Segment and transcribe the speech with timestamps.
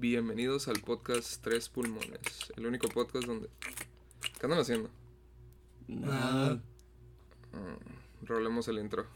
[0.00, 3.48] Bienvenidos al podcast Tres Pulmones, el único podcast donde...
[4.38, 4.90] ¿Qué andan haciendo?
[5.88, 6.60] Nada.
[7.50, 9.06] Mm, rolemos el intro.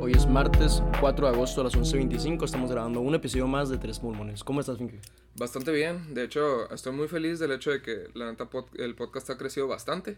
[0.00, 2.44] Hoy es martes 4 de agosto a las 11.25.
[2.44, 4.42] Estamos grabando un episodio más de Tres Pulmones.
[4.42, 4.96] ¿Cómo estás, Finky?
[5.36, 8.94] Bastante bien, de hecho estoy muy feliz del hecho de que la neta pod- el
[8.94, 10.16] podcast ha crecido bastante,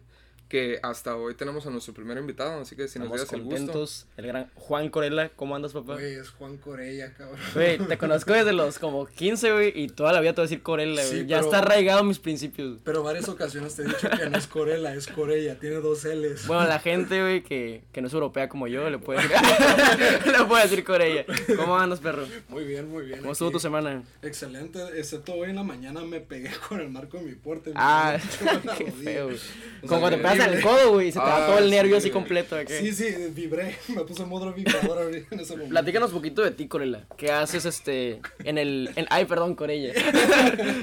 [0.49, 3.67] que hasta hoy tenemos a nuestro primer invitado, así que si nos Estamos dieras el
[3.67, 4.13] gusto...
[4.17, 5.95] El gran Juan Corella, ¿cómo andas, papá?
[5.95, 7.37] Güey, es Juan Corella, cabrón.
[7.53, 10.49] Güey, te conozco desde los como 15, güey, y toda la vida te voy a
[10.49, 11.21] decir Corella, güey.
[11.23, 12.79] Sí, ya pero- está arraigado en mis principios.
[12.85, 16.47] Pero varias ocasiones te he dicho que no es Corella, es Corella, tiene dos L's.
[16.47, 19.37] Bueno, la gente, güey, que, que no es europea como yo, le puede decir,
[20.39, 21.25] le puede decir Corella.
[21.57, 22.27] ¿Cómo andas, perro?
[22.49, 23.21] Muy bien, muy bien.
[23.21, 24.03] ¿Cómo estuvo tu semana?
[24.23, 27.71] Excelente, excepto hoy en la mañana me pegué con el marco de mi puerta.
[27.75, 28.17] Ah,
[28.79, 29.37] qué feo, güey.
[29.37, 31.47] O Como sea, cuando te pegas en el codo, güey, y se te va Ah,
[31.49, 32.57] todo el nervio sí, así completo.
[32.67, 35.71] Sí, sí, vibré, me puse en modo vibrador ahorita en ese momento.
[35.71, 37.05] Platícanos poquito de ti, Corella.
[37.17, 39.93] ¿Qué haces este en el en, ay, perdón, Corella.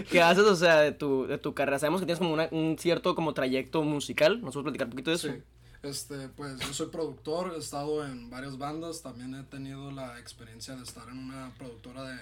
[0.10, 1.80] ¿Qué haces, o sea, de tu de tu carrera?
[1.80, 4.42] Sabemos que tienes como una- un cierto como trayecto musical.
[4.42, 5.28] ¿Nos puedes platicar un poquito de eso?
[5.30, 5.40] Sí,
[5.86, 10.76] este, pues yo soy productor, he estado en varias bandas, también he tenido la experiencia
[10.76, 12.18] de estar en una productora de,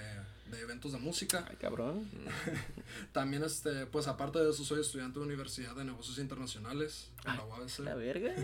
[0.50, 1.44] de eventos de música.
[1.48, 2.08] Ay, cabrón.
[3.12, 7.44] También, este, pues aparte de eso, soy estudiante de Universidad de Negocios Internacionales, en la
[7.44, 7.78] UABC.
[7.80, 8.34] La verga.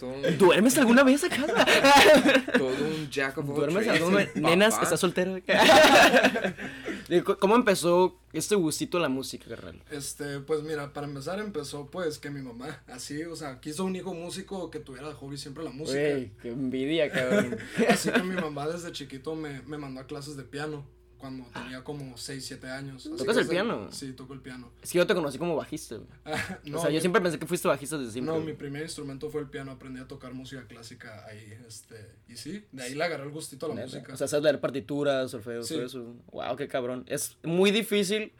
[0.00, 1.44] Un, ¿Duermes alguna vez acá?
[2.58, 4.36] todo un jack of all ¿Duermes trades, alguna vez?
[4.36, 4.78] Nenas.
[4.80, 5.38] ¿estás soltero?
[7.40, 9.82] ¿Cómo empezó este gustito a la música, carnal?
[9.90, 13.94] Este, pues mira, para empezar empezó pues que mi mamá, así, o sea, quiso un
[13.96, 15.98] hijo músico que tuviera de hobby siempre la música.
[15.98, 17.58] Güey, qué envidia, cabrón.
[17.88, 20.86] Así que mi mamá desde chiquito me, me mandó a clases de piano
[21.22, 23.06] cuando tenía como 6, 7 años.
[23.06, 23.86] Así ¿Tocas el piano?
[23.92, 24.72] Sí, toco el piano.
[24.82, 26.08] Es que yo te conocí como bajista, güey.
[26.66, 28.34] no, o sea, yo mi- siempre pensé que fuiste bajista desde siempre.
[28.34, 32.36] No, mi primer instrumento fue el piano, aprendí a tocar música clásica ahí, este, y
[32.36, 33.86] sí, de ahí le agarré el gustito a la Neta.
[33.86, 34.12] música.
[34.14, 35.74] O sea, sabes leer partituras, solfeo, Sí.
[35.74, 36.14] todo eso.
[36.32, 37.04] Wow, qué cabrón.
[37.06, 38.32] Es muy difícil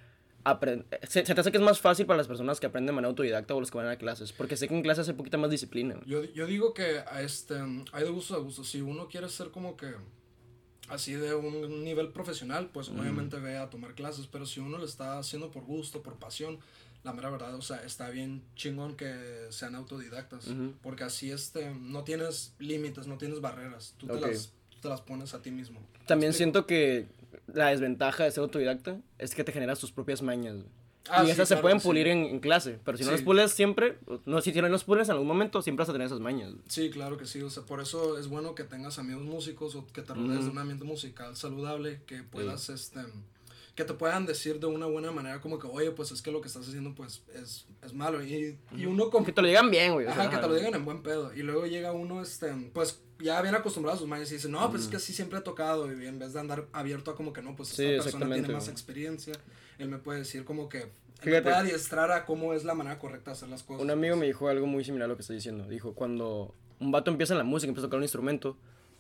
[0.44, 0.84] aprender.
[1.08, 3.10] Se, se te hace que es más fácil para las personas que aprenden de manera
[3.10, 4.32] autodidacta o los que van a clases.
[4.32, 6.00] Porque sé que en clases hay poquita más disciplina.
[6.04, 7.54] Yo, yo digo que este,
[7.92, 8.64] hay de gusto a gusto.
[8.64, 9.92] Si uno quiere ser como que
[10.88, 14.26] así de un nivel profesional, pues obviamente ve a tomar clases.
[14.26, 16.58] Pero si uno lo está haciendo por gusto, por pasión,
[17.04, 19.14] la mera verdad, o sea, está bien chingón que
[19.50, 20.48] sean autodidactas.
[20.82, 23.94] Porque así este, no tienes límites, no tienes barreras.
[23.98, 25.80] Tú, te las, tú te las pones a ti mismo.
[26.06, 27.06] También siento que
[27.52, 30.54] la desventaja de ser autodidacta es que te generas tus propias mañas.
[30.56, 30.81] güey.
[31.10, 31.88] Ah, y sí, esas se claro pueden que sí.
[31.88, 32.78] pulir en, en clase.
[32.84, 33.16] Pero si no Sí.
[33.16, 36.06] las pules siempre, no, si no las pules en algún momento, siempre vas a tener
[36.06, 36.52] esas mañas.
[36.68, 37.42] Sí, claro que sí.
[37.42, 40.50] O sea, por eso es bueno que tengas amigos músicos o que te rodees de
[40.50, 43.00] un ambiente musical saludable, que puedas, este,
[43.74, 46.40] que te puedan decir de una buena manera como que, oye, pues es que lo
[46.40, 48.22] que estás haciendo, pues, es, es malo.
[48.24, 49.24] Y, y uno como...
[49.26, 50.06] Que te lo digan bien, güey.
[50.06, 51.34] o sea, Ajá, que te lo digan en buen pedo.
[51.34, 54.70] Y luego llega uno, este, pues, ya bien acostumbrado a sus mañas y dice, no,
[54.70, 55.90] pues es que así siempre he tocado.
[55.90, 58.48] Y en vez de andar abierto a como que no, pues Sí, esta persona tiene
[58.52, 59.34] más experiencia.
[59.78, 60.90] Él me puede decir como que...
[61.20, 61.30] Fíjate.
[61.36, 63.82] me puede adiestrar a cómo es la manera correcta de hacer las cosas.
[63.82, 65.68] Un amigo me dijo algo muy similar a lo que estoy diciendo.
[65.68, 68.56] Dijo, cuando un vato empieza en la música, empieza a tocar un instrumento,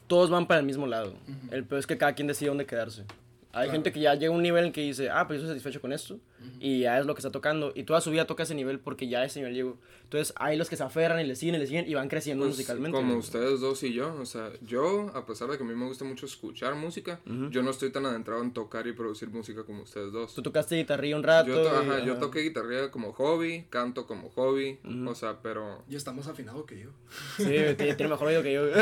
[0.06, 1.14] todos van para el mismo lado.
[1.50, 3.02] El peor es que cada quien decide dónde quedarse.
[3.02, 3.72] Hay Claro.
[3.72, 5.80] gente que ya llega a un nivel en que dice, ah, pues yo estoy satisfecho
[5.80, 6.20] con esto,
[6.60, 9.08] y ya es lo que está tocando, y toda su vida toca ese nivel porque
[9.08, 9.78] ya ese nivel llegó.
[10.04, 12.44] Entonces hay los que se aferran y le siguen y le siguen y van creciendo
[12.44, 12.94] Pues, musicalmente.
[12.96, 13.18] Como güey.
[13.18, 16.04] ustedes dos y yo, o sea, yo, a pesar de que a mí me gusta
[16.04, 17.20] mucho escuchar música,
[17.50, 20.34] yo no estoy tan adentrado en tocar y producir música como ustedes dos.
[20.34, 21.48] Tú tocaste guitarrilla un rato.
[21.48, 22.20] Yo, to- y- ajá, yo ajá.
[22.20, 25.82] toqué guitarra como hobby, canto como hobby, o sea, pero...
[25.88, 26.90] Y está más afinado que yo.
[27.38, 28.64] Sí, tiene, tiene mejor oído que yo.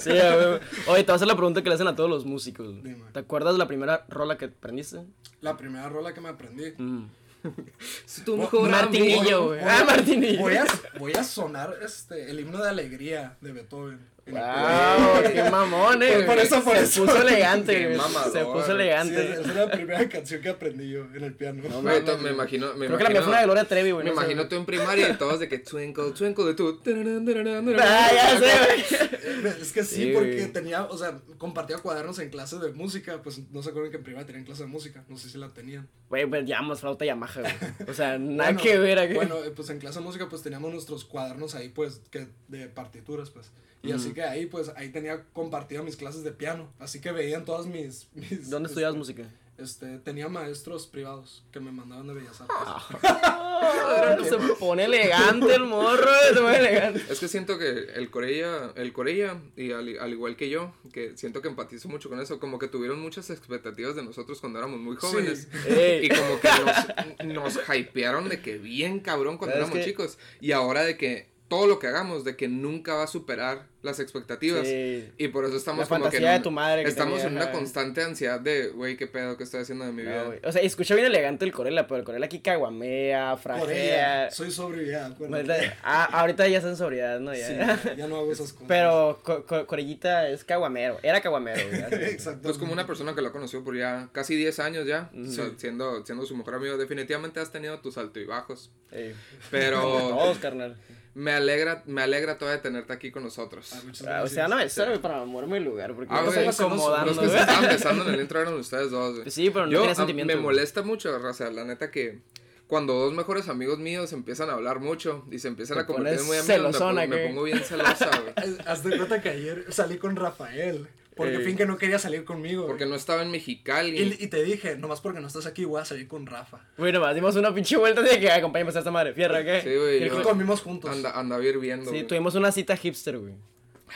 [0.00, 0.60] sí, güey.
[0.86, 2.74] Oye, te voy a hacer la pregunta que le hacen a todos los músicos.
[3.12, 5.04] ¿Te acuerdas de la primera rola que aprendiste?
[5.40, 6.72] La primera rola que me aprendí.
[6.76, 7.06] Mm.
[8.24, 9.60] tu mejor Martinillo, güey.
[9.60, 10.40] Ah, Martinillo.
[10.40, 10.64] Voy a,
[10.98, 14.11] voy a sonar este, el himno de alegría de Beethoven.
[14.24, 16.12] Wow, qué mamón, eh.
[16.18, 16.46] Por- por güey.
[16.46, 17.04] eso, por Se eso.
[17.04, 17.96] puso elegante.
[18.32, 18.66] Se puso.
[18.66, 19.32] Sí, elegante.
[19.32, 21.60] esa es la primera canción que aprendí yo en el piano.
[21.68, 24.04] No, me imagino, me Creo que la mía fue una de Gloria Trevi, güey.
[24.04, 26.80] me no imagino tú en primaria y todos de que twinkle, twinkle de tu...
[27.82, 29.52] Ah, ya sé, güey.
[29.60, 30.52] Es que sí, Sí, porque güey.
[30.52, 34.04] tenía, o sea, compartía cuadernos en clases de música, pues no se acuerdan que en
[34.04, 35.88] primaria tenían clase de música, no sé si la tenían.
[36.08, 37.52] Güey, pues llamamos flauta Yamaha, güey.
[37.88, 39.14] O sea, nada Bueno, que ver aquí.
[39.14, 42.68] Bueno, eh, pues en clase de música pues teníamos nuestros cuadernos ahí pues que de
[42.68, 43.50] partituras pues.
[43.82, 47.44] Y así que ahí pues ahí tenía compartida mis clases de piano, así que veían
[47.44, 48.08] todas mis...
[48.14, 49.24] mis ¿Dónde este, estudiabas música?
[49.58, 52.56] Este, tenía maestros privados que me mandaban de Bellas Artes.
[52.56, 57.02] Ah, se pone elegante el morro, se pone elegante.
[57.08, 61.16] Es que siento que el Corella, el Corella, y al, al igual que yo, que
[61.16, 64.80] siento que empatizo mucho con eso, como que tuvieron muchas expectativas de nosotros cuando éramos
[64.80, 65.48] muy jóvenes.
[65.68, 66.06] Ey.
[66.06, 69.90] Y como que nos, nos hypearon de que bien cabrón cuando ¿Sabes éramos qué?
[69.90, 70.18] chicos.
[70.40, 73.98] Y ahora de que todo lo que hagamos, de que nunca va a superar las
[74.00, 74.66] expectativas.
[74.66, 75.10] Sí.
[75.18, 77.26] Y por eso estamos La como que en de un- tu madre que estamos tenía,
[77.28, 80.24] en una constante ansiedad de, güey, qué pedo, qué estoy haciendo de mi vida.
[80.44, 84.30] O sea, escucha bien elegante el Corella, pero el Corella aquí caguamea, frajea.
[84.30, 85.52] Soy sobrio ya, acuérdate.
[85.52, 87.34] Ahorita- ah, ahorita ya está en sobriedad, ¿no?
[87.34, 87.76] Ya.
[87.76, 88.68] Sí, ya no hago esas cosas.
[88.68, 91.60] Pero Co- Co- Corellita es caguamero, era caguamero.
[91.92, 92.42] Exacto.
[92.44, 95.28] Pues como una persona que lo ha conocido por ya casi 10 años ya, Ujú.
[95.28, 98.70] o sea, siendo, siendo su mejor amigo, definitivamente has tenido tus altos y bajos.
[98.92, 99.14] Ey.
[99.50, 99.80] Pero
[100.16, 100.76] Todos, carnal.
[101.14, 103.70] Me alegra, me alegra todavía tenerte aquí con nosotros.
[103.74, 107.12] Ah, Ah, o sea, no me sirve para moverme el lugar, porque Ah, estoy incomodando,
[107.12, 109.30] Los que se estaban besando en el intro eran ustedes dos, güey.
[109.30, 110.34] Sí, pero no Yo, tenía a- sentimiento.
[110.34, 112.20] me molesta mucho, raza, la neta que
[112.66, 116.24] cuando dos mejores amigos míos empiezan a hablar mucho y se empiezan Te a convertir
[116.24, 118.32] muy amigos, me, pongo bien celosa, güey.
[118.36, 120.88] Haz- Haz de cuenta que ayer salí con Rafael.
[121.14, 121.44] Porque Ey.
[121.44, 122.66] fin que no quería salir conmigo.
[122.66, 122.90] Porque güey.
[122.90, 123.98] no estaba en Mexicali.
[124.00, 126.66] Y, y te dije, nomás porque no estás aquí, voy a salir con Rafa.
[126.78, 129.12] Bueno, más dimos una pinche vuelta de que acompañemos a esta madre.
[129.12, 129.60] Fierra, ¿qué?
[129.60, 130.22] Sí, güey, ¿Qué dijo?
[130.22, 130.90] comimos juntos.
[130.90, 131.84] Anda, andaba hirviendo.
[131.86, 132.06] Sí, güey.
[132.06, 133.34] tuvimos una cita hipster, güey.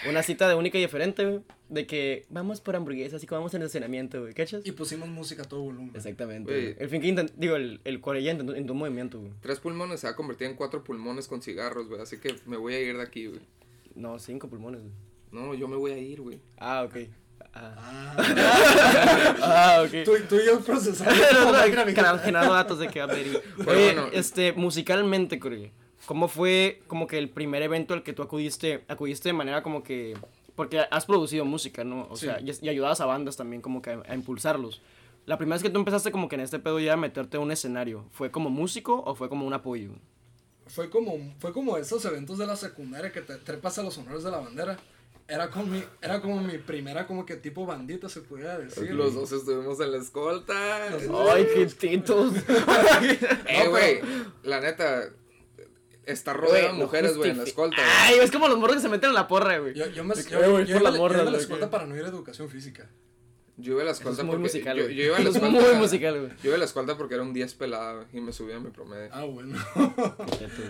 [0.07, 1.41] Una cita de única y diferente, güey.
[1.71, 4.35] De que vamos por hamburguesas y comamos en el estacionamiento, güey.
[4.35, 4.61] ¿Cachas?
[4.67, 5.93] Y pusimos música a todo volumen.
[5.97, 6.53] Exactamente.
[6.53, 6.77] Güey.
[6.79, 9.33] El fin que intent- digo, el, el Corella intentó, intentó un movimiento, güey.
[9.41, 11.99] Tres pulmones se va a convertir en cuatro pulmones con cigarros, güey.
[12.03, 13.41] Así que me voy a ir de aquí, güey.
[13.95, 14.93] No, cinco pulmones, güey.
[15.33, 16.41] No, yo me voy a ir, güey.
[16.59, 16.97] Ah, ok.
[17.53, 18.17] Ah, Ah,
[19.43, 20.05] ah ok.
[20.05, 21.15] tú, tú y yo procesando.
[22.23, 23.41] Generando datos de que va a venir.
[23.67, 24.09] Oye, bueno.
[24.13, 25.73] este, musicalmente, Corey,
[26.07, 29.83] ¿cómo fue como que el primer evento al que tú acudiste, acudiste de manera como
[29.83, 30.17] que,
[30.55, 32.07] porque has producido música, ¿no?
[32.11, 32.27] O Sí.
[32.27, 34.83] sea, y, y ayudabas a bandas también como que a, a impulsarlos.
[35.25, 37.41] La primera vez que tú empezaste como que en este pedo ya a meterte a
[37.41, 39.91] un escenario, ¿fue como músico o fue como un apoyo?
[40.67, 44.25] Fue como, fue como esos eventos de la secundaria que te trepas a los honores
[44.25, 44.77] de la bandera.
[45.29, 48.93] Era como mi, era como mi primera como que tipo bandita se pudiera decir.
[48.95, 50.87] Los dos estuvimos en la escolta.
[51.33, 52.33] Ay, qué titos.
[53.49, 54.01] Eh, güey,
[54.45, 55.11] la neta,
[56.05, 57.77] está rodeado de mujeres, güey, en la escolta.
[58.03, 59.75] Ay, es como los morros que se meten en la porra, güey.
[59.75, 61.97] Yo, yo me yo, "Eh, güey, yo yo morras, iba a la que- para no
[61.97, 62.89] ir a educación física.
[63.59, 64.43] Yo iba a la Eso escolta es muy porque.
[64.43, 65.61] musical, yo, yo iba a la Es escolta.
[65.61, 66.31] muy musical, güey.
[66.43, 68.71] Yo iba a la escolta porque era un 10 pelado y me subía a mi
[68.71, 69.09] promedio.
[69.13, 69.57] Ah, bueno.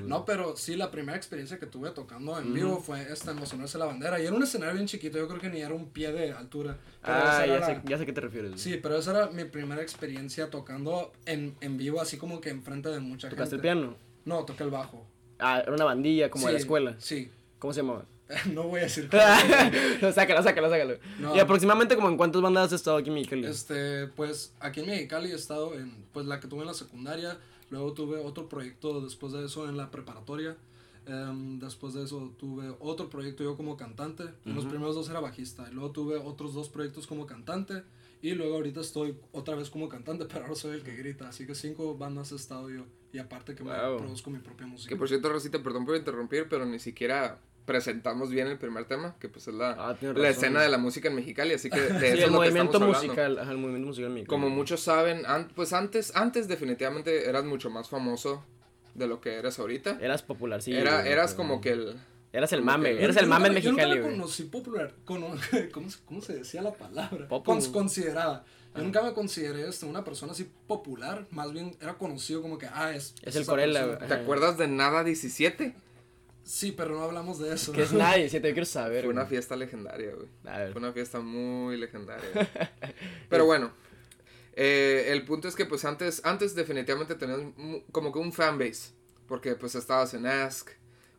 [0.05, 3.85] No, pero sí, la primera experiencia que tuve tocando en vivo fue esta de la
[3.87, 4.21] bandera.
[4.21, 6.79] Y era un escenario bien chiquito, yo creo que ni era un pie de altura.
[7.03, 8.51] Ah, ya la- sé, ya sé a qué te refieres.
[8.53, 8.61] güey.
[8.63, 12.89] Sí, pero esa era mi primera experiencia tocando en, en vivo, así como que enfrente
[12.89, 13.63] de mucha ¿Tocaste el gente.
[13.63, 13.97] piano?
[14.25, 15.07] No, toqué el bajo.
[15.39, 16.95] Ah, era una bandilla como de la Sí, escuela.
[16.99, 17.31] Sí.
[17.59, 18.05] ¿Cómo se llamaba?
[18.53, 19.09] No voy a decir.
[19.11, 20.99] sácalo, sácalo, sácalo.
[21.19, 21.37] No.
[21.37, 23.47] Y aproximadamente como en cuántas bandas has estado aquí en Mexicali.
[23.47, 27.39] Este, pues aquí en Mexicali he estado en, pues la que tuve en la secundaria,
[27.71, 30.57] luego tuve otro proyecto después de eso en la preparatoria,
[31.07, 35.21] em, después de eso tuve otro proyecto yo como cantante, en los primeros dos era
[35.21, 37.83] bajista, y luego tuve otros dos proyectos como cantante,
[38.23, 41.47] y luego ahorita estoy otra vez como cantante, pero ahora soy el que grita, así
[41.47, 44.89] que cinco bandas he estado yo, y aparte que me produzco mi propia música.
[44.89, 49.17] Que por cierto, Rosita, perdón por interrumpir, pero ni siquiera presentamos bien el primer tema,
[49.21, 51.87] que pues es la, Ah, la escena de la música en Mexicali, así que de
[51.89, 53.07] eso sí, es el lo que movimiento estamos hablando.
[53.09, 53.39] musical.
[53.41, 54.41] Ajá, el movimiento musical en Mexicali.
[54.41, 58.45] Como muchos saben, an- pues antes, antes definitivamente eras mucho más famoso
[58.95, 59.99] de lo que eres ahorita.
[60.01, 60.75] Eras popular, sí.
[60.75, 61.97] Era, güey, eras pero- como que el...
[62.33, 64.17] Eras el mame, que- eras el mame en nunca- yo nunca Mexicali, güey.
[64.19, 65.35] conocí popular, cono-
[65.73, 67.29] ¿cómo, se- cómo se decía la palabra?
[67.29, 68.45] Cons- considerada.
[68.75, 72.67] Yo nunca me consideré este, una persona así popular, más bien era conocido como que,
[72.71, 73.15] ah, es...
[73.23, 73.99] Es el Corella.
[73.99, 75.75] ¿Te acuerdas de Nada 17?
[76.47, 77.73] Sí, pero no hablamos de eso.
[77.73, 79.03] Que es nadie, si te quiero saber.
[79.03, 80.29] Fue una fiesta legendaria, güey.
[80.45, 80.73] A ver.
[80.73, 82.25] Fue una fiesta muy legendaria.
[82.33, 82.47] güey.
[83.29, 83.73] Pero bueno,
[84.55, 87.41] eh, el punto es que pues antes, antes definitivamente tenías
[87.91, 88.93] como que un fanbase.
[89.27, 90.71] Porque pues estabas en Ask,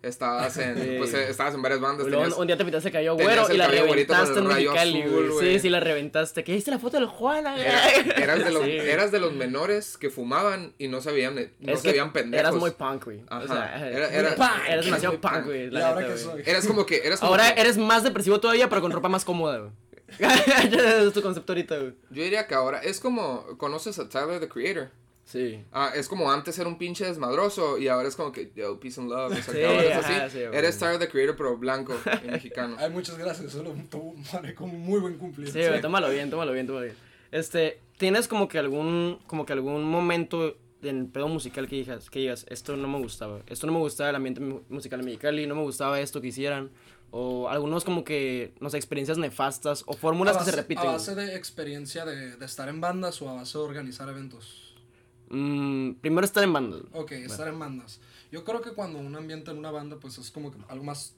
[0.04, 0.96] estabas en, Sí.
[0.98, 2.08] pues, eh, estabas en varias bandas.
[2.08, 5.54] Tenías- un día te pintaste cayó güero y la reventaste en Mexicali, azul, güey.
[5.56, 6.44] Sí, sí, la reventaste.
[6.44, 7.56] ¿Qué viste la foto del Juana?
[7.60, 7.90] Era-
[8.24, 8.72] eras, de los, Sí.
[8.72, 12.48] eras de los menores que fumaban y no sabían, no Es veían pendejos.
[12.48, 13.22] Eras muy punk, güey.
[13.22, 13.48] O Ajá.
[13.48, 14.50] sea, Era- muy era- punk.
[14.64, 15.34] Muy Eres demasiado punk.
[15.34, 15.64] punk, güey.
[15.66, 16.36] ¿Y la ahora neta, qué güey.
[16.44, 16.52] soy?
[16.52, 19.26] Eras como que, eras como Ahora que- eres más depresivo todavía, pero con ropa más
[19.26, 19.72] cómoda, güey.
[20.20, 21.94] Ese es tu concepto ahorita, güey.
[22.12, 24.90] Yo diría que ahora es como, ¿conoces a Tyler, the Creator?
[25.28, 25.62] Sí.
[25.74, 29.02] Ah, es como antes era un pinche desmadroso y ahora es como que, yo, peace
[29.02, 29.34] and love.
[29.34, 30.14] O sea, Sí, ahora es así.
[30.14, 30.40] ajá, sí.
[30.40, 31.94] Eres Tyler, the Creator, pero blanco
[32.24, 32.78] y mexicano.
[32.80, 35.52] Ay, muchas gracias, eso lo tomaré como muy buen cumplido.
[35.52, 36.96] Sí, güey, tómalo bien, tómalo bien, tómalo bien.
[37.32, 42.10] Este, ¿tienes como que algún, como que algún momento en el pedo musical que digas,
[42.10, 45.08] que digas, esto no me gustaba, esto no me gustaba el ambiente mu- musical en
[45.08, 46.70] Mexicali, no me gustaba esto que hicieran,
[47.12, 50.88] o algunos como que, no sé, experiencias nefastas, o fórmulas a que se base, repiten?
[50.88, 54.67] A base de experiencia de, de estar en bandas o a base de organizar eventos.
[55.30, 56.82] Mm, primero estar en bandas.
[56.94, 58.00] Ok, estar en bandas.
[58.32, 61.16] Yo creo que cuando un ambiente en una banda, pues es como que algo más,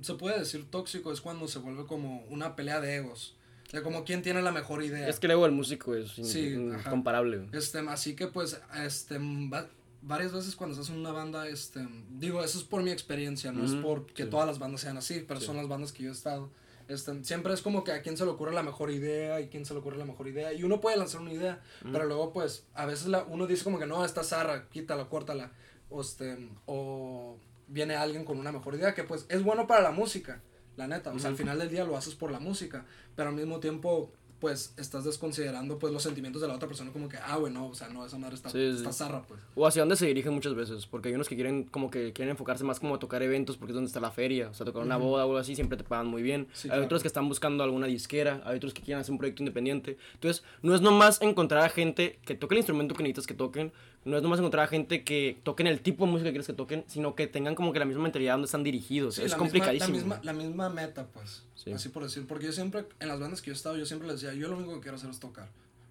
[0.00, 3.36] se puede decir tóxico, es cuando se vuelve como una pelea de egos.
[3.72, 5.08] De como quién tiene la mejor idea.
[5.08, 7.48] Es que el ego del músico es Sí, incomparable.
[7.52, 9.68] Este, así que pues, este, va-
[10.02, 13.64] varias veces cuando estás en una banda, este, digo, eso es por mi experiencia, no
[13.64, 14.30] es porque sí.
[14.30, 15.46] todas las bandas sean así, pero Sí.
[15.46, 16.48] son las bandas que yo he estado.
[16.88, 19.64] Este, siempre es como que a quién se le ocurre la mejor idea y quién
[19.64, 20.52] se le ocurre la mejor idea.
[20.52, 21.60] Y uno puede lanzar una idea,
[21.92, 25.52] pero luego pues a veces la, uno dice como que no, esta zarra, quítala, córtala.
[25.88, 27.38] O, este, o
[27.68, 30.42] viene alguien con una mejor idea que pues es bueno para la música,
[30.76, 31.12] la neta.
[31.12, 34.12] O sea, al final del día lo haces por la música, pero al mismo tiempo
[34.40, 37.74] pues estás desconsiderando pues los sentimientos de la otra persona como que, ah, bueno, o
[37.74, 38.76] sea, no, esa madre está, Sí, sí.
[38.78, 39.40] está zarra, pues.
[39.54, 42.30] O hacia dónde se dirigen muchas veces, porque hay unos que quieren como que quieren
[42.32, 44.82] enfocarse más como a tocar eventos porque es donde está la feria, o sea, tocar
[44.82, 46.48] una boda o algo así siempre te pagan muy bien.
[46.52, 46.84] Sí, hay claro.
[46.84, 49.96] otros que están buscando alguna disquera, hay otros que quieren hacer un proyecto independiente.
[50.14, 53.72] Entonces, no es nomás encontrar a gente que toque el instrumento que necesitas que toquen,
[54.06, 56.52] no es nomás encontrar a gente que toquen el tipo de música que quieres que
[56.54, 59.16] toquen, sino que tengan como que la misma mentalidad donde están dirigidos.
[59.16, 59.92] Sí, es la complicadísimo.
[59.92, 61.42] Misma, la, misma, la misma meta, pues.
[61.54, 61.72] Sí.
[61.72, 62.26] Así por decir.
[62.26, 64.48] Porque yo siempre, en las bandas que yo he estado, yo siempre les decía, yo
[64.48, 65.48] lo único que quiero hacer es tocar.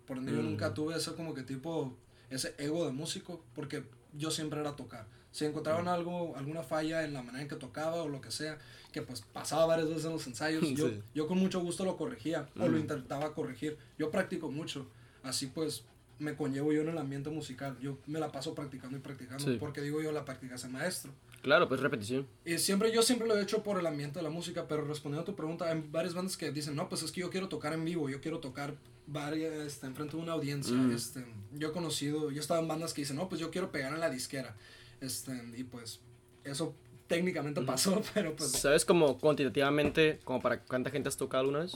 [0.07, 0.45] Por ende, yo Mm.
[0.45, 1.95] nunca tuve ese como que tipo,
[2.29, 5.05] ese ego de músico, porque yo siempre era tocar.
[5.31, 8.57] Si encontraban algo, alguna falla en la manera en que tocaba o lo que sea,
[8.93, 11.01] que pues pasaba varias veces en los ensayos, yo, Sí.
[11.13, 12.81] yo con mucho gusto lo corregía o lo Mm.
[12.81, 13.77] intentaba corregir.
[13.99, 14.87] Yo practico mucho,
[15.23, 15.83] así pues
[16.19, 17.77] me conllevo yo en el ambiente musical.
[17.81, 19.57] Yo me la paso practicando y practicando, Sí.
[19.59, 21.11] porque digo yo, la práctica hace maestro.
[21.41, 22.25] Claro, pues repetición.
[22.43, 25.21] Y siempre, yo siempre lo he hecho por el ambiente de la música, pero respondiendo
[25.21, 27.73] a tu pregunta, hay varias bandas que dicen, no, pues es que yo quiero tocar
[27.73, 30.73] en vivo, yo quiero tocar varias, este, enfrente de una audiencia.
[30.75, 30.91] Mm.
[30.95, 33.71] Este, yo he conocido, yo he estado en bandas que dicen, no, pues yo quiero
[33.71, 34.55] pegar en la disquera.
[35.01, 35.99] Este, y pues
[36.43, 36.73] eso
[37.07, 37.67] técnicamente Ujú.
[37.67, 38.51] pasó, pero pues...
[38.51, 41.75] ¿Sabes como cuantitativamente, como para cuánta gente has tocado alguna vez?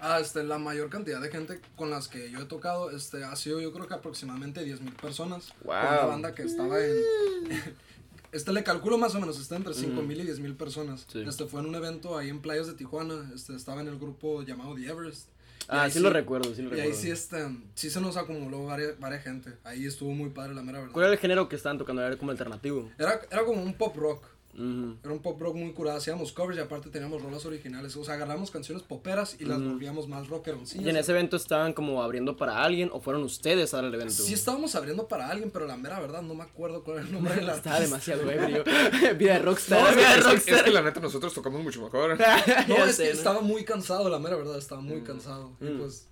[0.00, 3.34] Ah, este, la mayor cantidad de gente con las que yo he tocado, este, ha
[3.36, 5.52] sido yo creo que aproximadamente 10.000 personas.
[5.64, 6.08] Con una Wow.
[6.08, 6.94] banda que estaba en...
[8.30, 11.06] Este le calculo más o menos, está entre 5.000 mil y 10.000 personas.
[11.10, 11.24] Sí.
[11.26, 14.42] Este fue en un evento ahí en playas de Tijuana, este estaba en el grupo
[14.42, 15.28] llamado The Everest.
[15.28, 16.90] Y Ah, ahí sí, lo recuerdo, sí lo Y recuerdo.
[16.90, 19.54] ahí sí, este, sí se nos acumuló varias, varias gente.
[19.64, 20.92] Ahí estuvo muy padre la mera verdad.
[20.92, 22.02] ¿Cuál era el género que estaban tocando?
[22.02, 22.90] Era como alternativo.
[22.98, 24.22] Era, era como un pop rock.
[24.54, 25.98] Era un pop rock muy curado.
[25.98, 27.94] Hacíamos covers y aparte teníamos rolas originales.
[27.96, 30.84] O sea, agarramos canciones poperas y las volvíamos más rockeroncillas.
[30.84, 33.94] ¿Y en ese evento estaban como abriendo para alguien o fueron ustedes a dar el
[33.94, 34.12] evento?
[34.14, 37.12] Sí estábamos abriendo para alguien, pero la mera verdad no me acuerdo cuál era el
[37.12, 37.80] nombre del Estaba artista.
[37.80, 38.64] demasiado ebrio.
[39.18, 39.80] Vida de rockstar.
[39.80, 40.56] No, es, vida de que- es que- rockstar.
[40.56, 42.10] es que la neta nosotros tocamos mucho mejor.
[42.10, 43.18] No, Ya es sé, que ¿no?
[43.18, 45.52] estaba muy cansado, la mera verdad, estaba muy cansado.
[45.60, 45.78] Y Mm.
[45.78, 46.06] pues,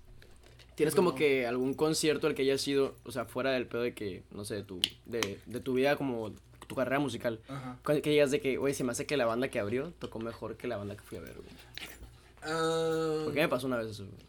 [0.75, 1.15] ¿Tienes Pues como no.
[1.15, 4.45] que algún concierto al que hayas sido, o sea, fuera del pedo de que, no
[4.45, 6.31] sé, de tu, de, de tu vida como
[6.67, 7.39] tu carrera musical?
[7.47, 7.79] ajá.
[7.85, 10.57] Que digas de que, oye, se me hace que la banda que abrió tocó mejor
[10.57, 11.47] que la banda que fui a ver, güey.
[12.43, 14.27] Ah, ¿Por qué me pasó una vez eso, güey?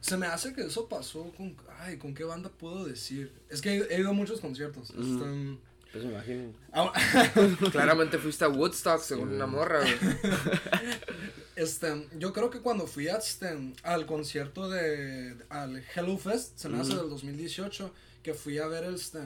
[0.00, 1.56] Se me hace que eso pasó con.
[1.80, 3.32] Ay, ¿con qué banda puedo decir?
[3.48, 4.90] Es que he, he ido a muchos conciertos.
[4.90, 5.58] Este,
[5.92, 6.52] Pues me imagino.
[6.72, 6.92] ah,
[7.72, 9.96] Claramente fuiste a Woodstock según una morra, güey.
[11.56, 15.36] este, yo creo que cuando fui a este, al concierto de.
[15.48, 18.94] al Hello Fest, se me hace del 2018, que fui a ver el.
[18.94, 19.18] Este,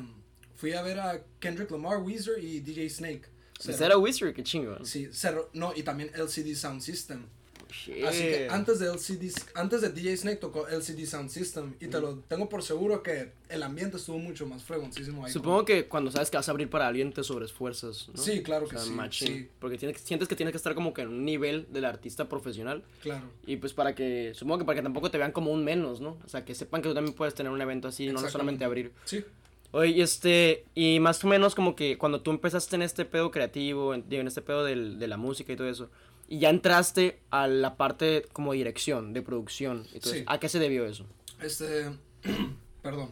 [0.63, 3.23] fui a ver a Kendrick Lamar, Weezer y DJ Snake.
[3.59, 4.33] ¿Ese Cerró- era Wizard?
[4.33, 4.77] Qué chingo.
[4.85, 7.27] Sí, cerró- no, y también LCD Sound System.
[7.69, 8.05] Shit.
[8.05, 12.01] Así que antes de LCD, antes de DJ Snake tocó LCD Sound System y te
[12.01, 15.33] lo tengo por seguro que el ambiente estuvo mucho más fregoncísimo ahí.
[15.33, 18.23] Supongo que cuando sabes que vas a abrir para alguien te sobreesfuerzas, ¿no?
[18.23, 19.27] Sí, claro O que sea, sí, machín.
[19.29, 19.49] sí.
[19.59, 22.85] Porque tienes, sientes que tienes que estar como que en un nivel del artista profesional.
[23.03, 23.25] Claro.
[23.47, 26.19] Y pues para que, supongo que para que tampoco te vean como un menos, ¿no?
[26.25, 28.93] O sea, que sepan que tú también puedes tener un evento así, no solamente abrir.
[29.07, 29.25] Sí.
[29.73, 33.95] Oye, este, y más o menos como que cuando tú empezaste en este pedo creativo,
[33.95, 35.91] en, en este pedo del- de la música y todo eso,
[36.29, 40.19] y ya entraste a la parte como dirección, de producción y todo Sí.
[40.21, 41.07] eso, ¿a qué se debió eso?
[41.41, 41.91] Este,
[42.83, 43.11] perdón.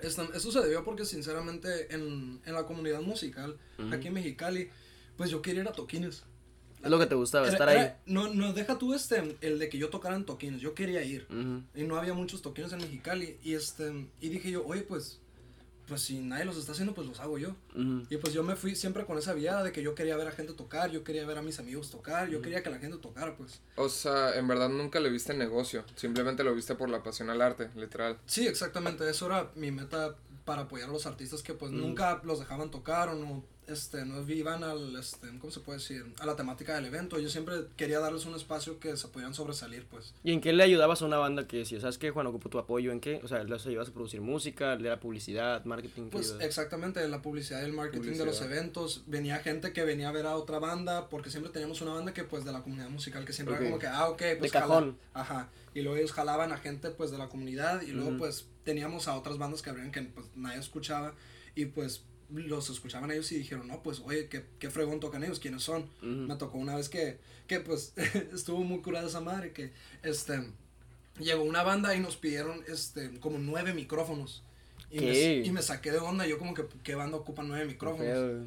[0.00, 3.94] Este, eso se debió porque sinceramente en, en la comunidad musical, Ujú.
[3.94, 4.68] aquí en Mexicali,
[5.16, 6.24] pues yo quería ir a toquines.
[6.82, 7.92] Es lo que te gustaba, Era- estar era- ahí.
[8.06, 11.26] No, no, deja tú este, el de que yo tocara en toquines, yo quería ir.
[11.30, 11.62] Ujú.
[11.76, 13.38] Y no había muchos toquines en Mexicali.
[13.44, 15.20] Y este, y dije yo, oye, pues,
[15.92, 17.54] pues si nadie los está haciendo, pues los hago yo.
[18.08, 20.30] Y pues yo me fui siempre con esa viada de que yo quería ver a
[20.30, 23.36] gente tocar, yo quería ver a mis amigos tocar, yo quería que la gente tocara,
[23.36, 23.60] pues.
[23.76, 25.84] O sea, en verdad nunca le viste negocio.
[25.94, 28.16] Simplemente lo viste por la pasión al arte, literal.
[28.24, 32.40] Sí, exactamente, eso era mi meta para apoyar a los artistas que pues nunca los
[32.40, 36.04] dejaban tocar o no, este, no iban al, este, ¿cómo se puede decir?
[36.18, 37.18] A la temática del evento.
[37.18, 40.14] Yo siempre quería darles un espacio que se pudieran sobresalir, pues.
[40.24, 42.58] ¿Y en qué le ayudabas a una banda que decía, sabes qué, Juan, ocupo tu
[42.58, 42.90] apoyo?
[42.92, 43.20] ¿En qué?
[43.22, 46.04] O sea, ¿les ayudabas a producir música, le era publicidad, marketing?
[46.04, 49.04] ¿qué Pues exactamente, la publicidad y el marketing de los eventos.
[49.06, 52.24] Venía gente que venía a ver a otra banda, porque siempre teníamos una banda que
[52.24, 53.60] pues de la comunidad musical, que siempre Ok.
[53.60, 54.98] era como que, ah, ok, pues De jala- cajón.
[55.14, 55.48] Ajá.
[55.74, 59.16] Y luego ellos jalaban a gente pues de la comunidad y luego pues teníamos a
[59.16, 61.14] otras bandas que abrían que pues nadie escuchaba
[61.54, 65.38] y pues los escuchaban ellos y dijeron, no, pues, oye, qué, qué fregón tocan ellos,
[65.40, 65.86] ¿quiénes son?
[66.00, 67.92] Me tocó una vez que, que pues,
[68.32, 69.72] estuvo muy curada esa madre, que,
[70.02, 70.42] este,
[71.18, 74.42] llegó una banda y nos pidieron, este, como nueve micrófonos.
[74.90, 75.42] Y, me, ¿Qué?
[75.44, 78.46] y me saqué de onda, yo como que, ¿qué banda ocupa nueve micrófonos?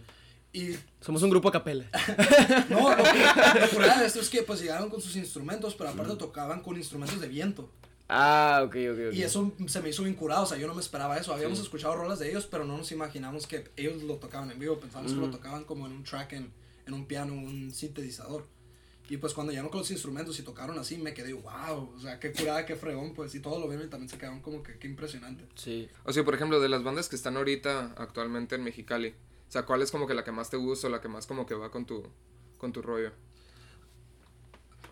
[0.54, 1.86] Y Somos un grupo a capela.
[2.70, 5.90] no, lo, que- lo curada de esto es que pues llegaron con sus instrumentos, pero
[5.90, 7.70] aparte tocaban con instrumentos de viento.
[8.08, 9.14] Ah, ok, ok, ok.
[9.14, 11.34] Y eso se me hizo bien curado, o sea, yo no me esperaba eso.
[11.34, 14.80] Habíamos escuchado rolas de ellos, pero no nos imaginamos que ellos lo tocaban en vivo.
[14.80, 16.52] Pensábamos que lo tocaban como en un track, en,
[16.86, 18.46] en un piano, un sintetizador.
[19.10, 22.20] Y pues cuando llegaron con los instrumentos y tocaron así, me quedé, wow, o sea,
[22.20, 23.34] qué curada, qué fregón, pues.
[23.36, 25.46] Y todos lo vieron y también se quedaron como que, qué impresionante.
[25.56, 25.88] Sí.
[26.04, 29.10] O sea, por ejemplo, de las bandas que están ahorita actualmente en Mexicali,
[29.48, 31.28] o sea, ¿cuál es como que la que más te gusta o la que más
[31.28, 32.04] como que va con tu,
[32.58, 33.12] con tu rollo?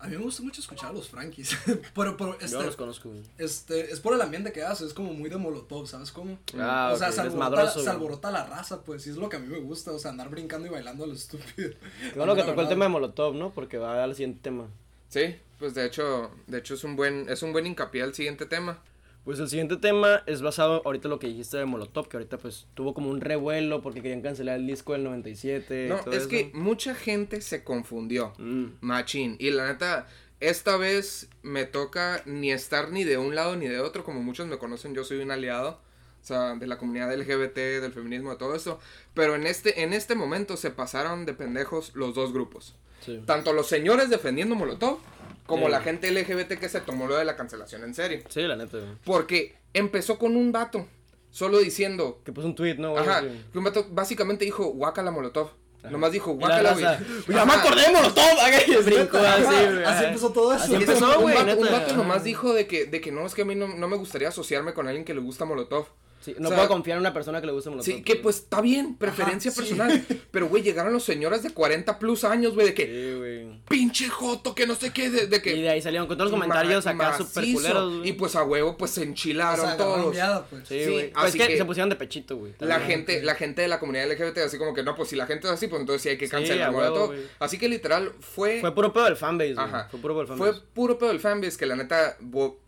[0.04, 1.56] A mí me gusta mucho escuchar a los Frankies.
[1.94, 4.92] pero, pero, este, Yo no los conozco, este, es por el ambiente que hace, es
[4.92, 6.36] como muy de Molotov, ¿sabes cómo?
[6.58, 9.38] Ah, o sea, ok, se, alborota, se la raza, pues, y es lo que a
[9.38, 11.70] mí me gusta, o sea, andar brincando y bailando a lo estúpido.
[12.16, 13.50] Bueno que tocó el tema de Molotov, ¿no?
[13.54, 14.68] Porque va al siguiente tema.
[15.08, 18.44] Sí, pues de hecho, de hecho es un buen, es un buen hincapié al siguiente
[18.44, 18.80] tema.
[19.24, 22.36] Pues el siguiente tema es basado ahorita en lo que dijiste de Molotov, que ahorita
[22.36, 25.86] pues tuvo como un revuelo porque querían cancelar el disco del 97.
[25.86, 26.28] y No, todo es eso.
[26.28, 28.34] que mucha gente se confundió.
[28.38, 28.64] Mm.
[28.82, 29.36] Machín.
[29.38, 30.06] Y la neta,
[30.40, 34.04] esta vez me toca ni estar ni de un lado ni de otro.
[34.04, 35.80] Como muchos me conocen, yo soy un aliado.
[36.22, 38.78] O sea, de la comunidad LGBT, del feminismo, de todo eso.
[39.14, 42.74] Pero en este, en este momento se pasaron de pendejos los dos grupos.
[43.04, 43.22] Sí.
[43.26, 44.98] Tanto los señores defendiendo Molotov,
[45.46, 45.72] como Sí.
[45.72, 48.22] la gente LGBT que se tomó lo de la cancelación en serio.
[48.28, 48.90] Sí, la neta, güey.
[49.04, 50.86] Porque empezó con un vato,
[51.30, 52.92] solo diciendo, Que puso un tweet, ¿no?
[52.92, 53.02] güey?
[53.02, 53.22] Ajá,
[53.52, 55.50] que un vato básicamente dijo guácala Molotov.
[55.80, 55.90] Ajá.
[55.90, 56.84] Nomás dijo guácala, güey.
[57.28, 59.84] Ya me acordé de Molotov, haga y brincó así, güey.
[59.84, 60.64] Así empezó todo eso.
[60.64, 61.78] Así empezó, güey, un vato, un neta.
[61.78, 63.96] vato nomás dijo de que, de que no, es que a mí no, no me
[63.98, 65.88] gustaría asociarme con alguien que le gusta Molotov.
[66.24, 67.84] Sí, no O sea, puedo confiar en una persona que le guste Molotov.
[67.94, 69.68] Sí, que pues está bien, preferencia Ajá, sí.
[69.74, 70.04] personal.
[70.30, 73.60] Pero, güey, llegaron los señores de 40 plus años, güey, de que Sí, güey.
[73.68, 75.54] pinche joto, que no sé qué, de, de que.
[75.54, 77.58] Y de ahí salieron con todos los comentarios ma- acá súper macizo.
[77.60, 78.08] culeros, güey.
[78.08, 80.12] Y pues a huevo, pues se O enchilaron sea, agarraron todos.
[80.14, 80.66] viada, pues.
[80.66, 81.12] Sí, sí, güey.
[81.12, 82.54] Pues así es que, que- se pusieron de pechito, güey.
[82.60, 85.26] La gente, la gente de la comunidad LGBT así como que no, pues si la
[85.26, 87.06] gente es así, pues entonces sí hay que Sí, cancelar a huevo, Molotov.
[87.16, 87.20] güey.
[87.38, 89.66] Así que literal fue Fue puro pedo del fanbase, güey.
[89.66, 89.88] Ajá.
[89.90, 90.66] Fue puro pedo del Fue fanbase.
[90.72, 92.16] puro pedo del fanbase que la neta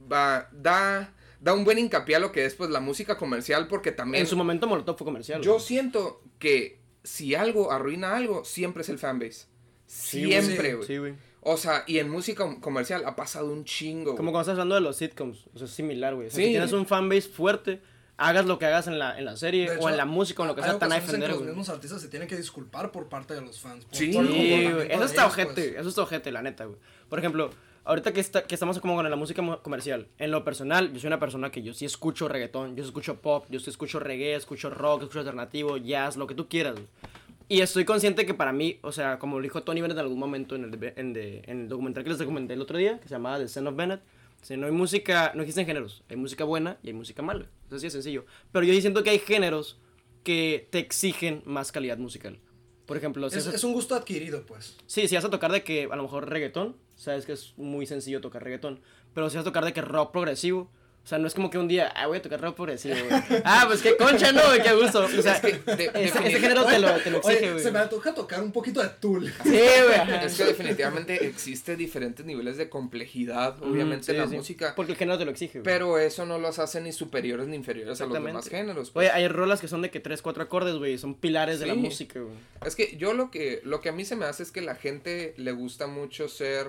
[0.09, 4.23] da, da un buen hincapié a lo que es pues la música comercial porque también
[4.23, 5.41] En su momento Molotov fue comercial.
[5.43, 5.65] yo güey.
[5.65, 9.47] siento que si algo arruina algo, siempre es el fanbase.
[9.87, 10.87] Siempre, güey.
[10.87, 11.15] Sí, güey.
[11.41, 14.17] O sea, y en música comercial ha pasado un chingo.
[14.17, 15.47] Como cuando estás hablando de los sitcoms.
[15.55, 16.27] O sea, es similar, güey.
[16.27, 16.45] O sea, Sí.
[16.47, 17.81] si tienes un fanbase fuerte,
[18.17, 20.43] hagas lo que hagas en la, en la serie De o hecho, en la música
[20.43, 22.91] o en lo que sea, tan a defender, los mismos artistas se tienen que disculpar
[22.91, 23.85] por parte de los fans.
[23.85, 24.91] por Sí, güey.
[24.91, 25.77] Eso está ellos, ojete, pues.
[25.81, 26.79] eso está ojete, la neta, güey.
[27.09, 27.51] Por ejemplo,
[27.87, 31.07] ahorita que, está, que estamos como con la música comercial, en lo personal, yo soy
[31.09, 34.35] una persona que yo sí escucho reggaetón, yo sí escucho pop, yo sí escucho reggae,
[34.35, 36.75] escucho rock, escucho alternativo, jazz, lo que tú quieras.
[37.49, 40.19] Y estoy consciente que para mí, o sea, como lo dijo Tony Bennett en algún
[40.19, 43.09] momento en el, en, de- en el documental que les comenté el otro día, que
[43.09, 44.01] se llamaba The Son of Bennett,
[44.43, 47.47] si no hay música, no existen géneros, hay música buena y hay música mala.
[47.69, 48.27] Eso sí es sencillo.
[48.53, 49.79] Pero yo sí siento que hay géneros
[50.25, 52.39] que te exigen más calidad musical.
[52.85, 54.77] Por ejemplo, si Es, es un gusto adquirido, pues.
[54.87, 57.87] Sí, si vas a tocar de que a lo mejor reggaetón, sabes que es muy
[57.87, 58.81] sencillo tocar reggaetón,
[59.15, 60.71] pero si vas a tocar de que rock progresivo,
[61.05, 63.23] o sea, no es como que un día, ah, voy a tocar rock progresivo, güey.
[63.45, 64.43] Ah, pues qué concha, ¿no?
[64.45, 64.61] güey?
[64.61, 65.05] Qué gusto.
[65.05, 67.63] O sea, Es que de- ese, género te lo, te lo exige, Oye, güey.
[67.63, 69.33] se me antoja tocar un poquito de Tool.
[69.45, 70.25] Sí, güey.
[70.25, 74.35] Es que definitivamente existe diferentes niveles de complejidad, obviamente, en Sí, la sí.
[74.37, 74.73] música.
[74.75, 75.63] Porque el género te lo exige, güey.
[75.65, 78.91] Pero eso no los hace ni superiores ni inferiores a los demás géneros.
[78.91, 79.07] pues.
[79.07, 81.67] Oye, hay rolas que son de que 3, 4 acordes, güey, y son pilares de
[81.67, 82.35] la música, güey.
[82.67, 84.75] Es que yo lo que, lo que a mí se me hace es que la
[84.75, 86.67] gente le gusta mucho ser,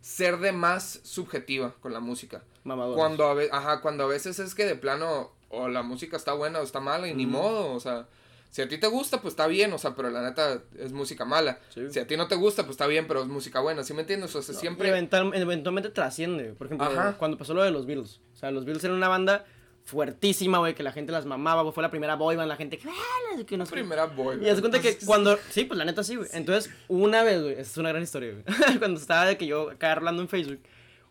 [0.00, 2.42] ser de más subjetiva con la música.
[2.64, 2.96] Mamador.
[2.96, 6.32] Cuando a, ve- ajá, cuando a veces es que de plano o la música está
[6.32, 8.06] buena o está mala y ni modo, o sea,
[8.50, 11.24] si a ti te gusta pues está bien, o sea, pero la neta es música
[11.24, 11.58] mala.
[11.74, 11.82] Sí.
[11.90, 14.00] Si a ti no te gusta pues está bien, pero es música buena, ¿sí me
[14.02, 14.34] entiendes?
[14.36, 14.88] O sea, siempre...
[14.90, 16.52] eventual- eventualmente trasciende.
[16.54, 17.16] Por ejemplo, Ajá.
[17.18, 18.20] cuando pasó lo de los Beatles.
[18.34, 19.44] O sea, los Beatles eran una banda
[19.90, 21.74] fuertísima, güey, que la gente las mamaba, güey.
[21.74, 22.88] Fue la primera boy band, la gente que...
[22.88, 23.80] "Ah, que no sé qué".
[23.80, 24.38] Primera boy.
[24.42, 25.36] Y haz de cuenta que cuando.
[25.50, 26.28] Sí, pues la neta sí, güey.
[26.32, 27.54] Entonces, una vez, güey.
[27.58, 28.44] Es una gran historia, güey.
[28.78, 30.60] cuando estaba de que yo acá hablando en Facebook,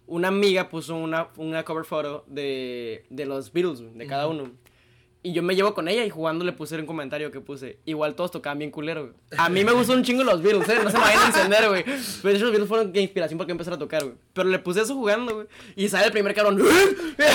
[0.07, 4.51] una amiga puso una, una cover photo de, de los Beatles, güey, de cada uno.
[5.21, 7.77] Y yo me llevo con ella y jugando le puse un comentario que puse.
[7.83, 9.13] Igual todos tocaban bien culero, güey.
[9.37, 10.79] A mí me gustó un chingo los Beatles, ¿eh?
[10.81, 11.83] No se me vayan a encender, güey.
[11.83, 14.15] Pero de hecho los Beatles fueron de inspiración para que empezara a tocar, güey.
[14.39, 15.47] Pero le puse eso jugando, güey.
[15.75, 16.55] Y sale el primer cabrón.
[17.17, 17.25] de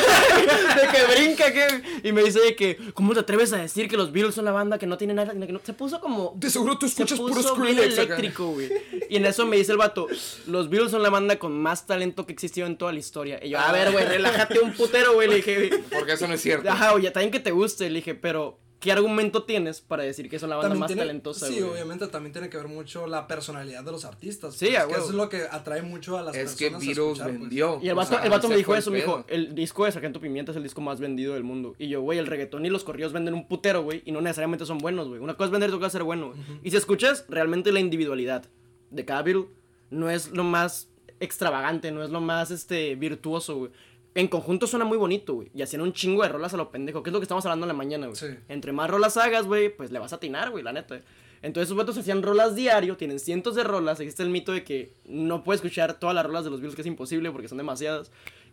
[0.91, 1.83] que brinca, que.
[2.03, 4.53] Y me dice de que, ¿cómo te atreves a decir que los Beatles son la
[4.53, 5.35] banda que no tiene nada?
[5.35, 5.61] Que no...
[5.63, 6.33] Se puso como.
[6.37, 8.71] De seguro tú escuchas puro Skrillex eléctrico, güey.
[9.11, 10.07] Y en eso me dice el vato,
[10.47, 13.39] los Beatles son la banda con más talento que existió en toda la historia.
[13.43, 15.29] Y yo, a ver, güey, relájate un putero, güey.
[15.29, 16.71] Le dije, Porque eso no es cierto.
[16.71, 17.91] ajá, oye, también que te guste.
[17.91, 21.01] Le dije, pero ¿qué argumento tienes para decir que son la banda También más tiene-
[21.03, 21.73] talentosa, Sí, güey?
[21.73, 24.55] obviamente también tiene que ver mucho la personalidad de los artistas.
[24.55, 26.83] Sí, pues, que eso es lo que atrae mucho a las Es que personas.
[26.83, 27.41] a Beatles escuchar, pues.
[27.41, 27.79] vendió.
[27.83, 29.93] Y el o vato, sea, el vato me dijo eso, me dijo, el disco de
[29.93, 31.75] Sargento Pimienta es el disco más vendido del mundo.
[31.79, 34.67] Y yo, güey, el reggaetón y los corridos venden un putero, güey, y no necesariamente
[34.67, 35.21] son buenos, güey.
[35.21, 36.41] Una cosa es vender y otra cosa es ser bueno, güey.
[36.63, 38.45] Y si escuchas realmente la individualidad
[38.91, 39.47] de cada Beatle,
[39.91, 40.89] no es lo más
[41.21, 43.71] extravagante, no es lo más, este, virtuoso, güey.
[44.15, 45.51] En conjunto suena muy bonito, güey.
[45.55, 47.65] Y hacían un chingo de rolas a lo pendejo, que es lo que estamos hablando
[47.65, 48.17] en la mañana, güey.
[48.17, 48.27] Sí.
[48.49, 51.01] Entre más rolas hagas, güey, pues le vas a atinar, güey, la neta.
[51.43, 53.99] Entonces esos vatos hacían rolas diario, tienen cientos de rolas.
[54.01, 56.83] Existe el mito de que no puedes escuchar todas las rolas de los Beatles, que
[56.83, 58.11] es imposible porque son demasiadas.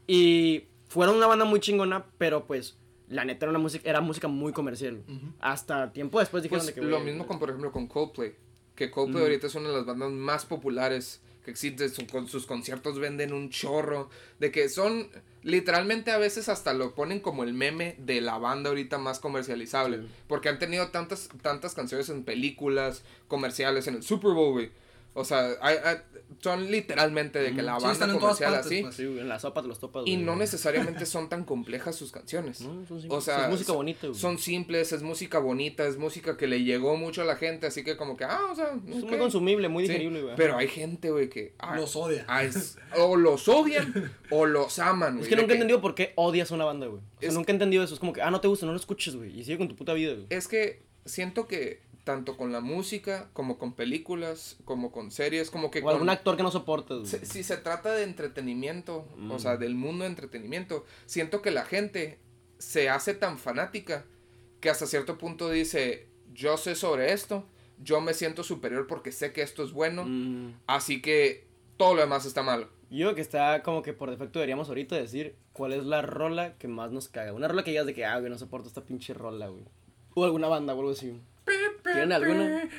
[0.08, 4.28] Y fueron una banda muy chingona, pero pues la neta era, una música, era música
[4.28, 5.04] muy comercial.
[5.40, 6.88] Hasta tiempo después dijeron Pues de que...
[6.88, 8.34] lo mismo con, por ejemplo, con Coldplay.
[8.76, 11.88] Que Coldplay ahorita es una de las bandas más populares que existe.
[11.90, 14.10] Su- con sus conciertos venden un chorro.
[14.40, 15.08] De que son,
[15.44, 19.98] literalmente a veces hasta lo ponen como el meme de la banda ahorita más comercializable.
[19.98, 20.08] Sí.
[20.28, 24.72] Porque han tenido tantas, tantas canciones en películas, comerciales, en el Super Bowl, güey.
[25.14, 25.98] O sea, hay- hay-
[26.40, 28.82] son literalmente de que la Sí, banda están en todas comercial partes, así.
[28.82, 28.96] pues.
[28.96, 30.26] Sí, en la sopa te los topas, Y güey.
[30.26, 32.62] no necesariamente son tan complejas sus canciones.
[32.62, 33.24] No, son O simples.
[33.26, 34.20] sea, es música son- bonita, güey.
[34.20, 37.84] Son simples, es música bonita, es música que le llegó mucho a la gente, así
[37.84, 40.36] que como que, ah, o sea, Es muy consumible, muy Sí, digerible, güey.
[40.38, 42.24] Pero hay gente, güey, que ah, Los odia.
[42.30, 45.24] ah, es- o los odian o los aman, güey.
[45.24, 47.02] Es que nunca he entendido por qué odias a una banda, güey.
[47.02, 47.94] O sea, Es- nunca he entendido eso.
[47.94, 49.38] Es como que, ah, no te gusta, no lo escuches, güey.
[49.38, 50.28] Y sigue con tu puta vida, güey.
[50.30, 55.70] Es que siento que tanto con la música, como con películas, como con series, como
[55.70, 55.94] que O con...
[55.94, 57.10] algún actor que no soportas, güey.
[57.10, 59.40] se- si se trata de entretenimiento, o Mm.
[59.40, 62.20] sea, del mundo de entretenimiento, siento que la gente
[62.58, 64.06] se hace tan fanática
[64.60, 67.46] que hasta cierto punto dice, yo sé sobre esto,
[67.84, 70.54] yo me siento superior porque sé que esto es bueno, Mm.
[70.68, 72.68] así que todo lo demás está malo.
[72.90, 76.68] Yo que está como que por defecto deberíamos ahorita decir cuál es la rola que
[76.68, 77.32] más nos caga.
[77.34, 79.64] Una rola que digas de que, ah, güey, no soporto esta pinche rola, güey.
[80.14, 81.22] O alguna banda o algo así.
[81.94, 82.70] ¿Tienen alguna?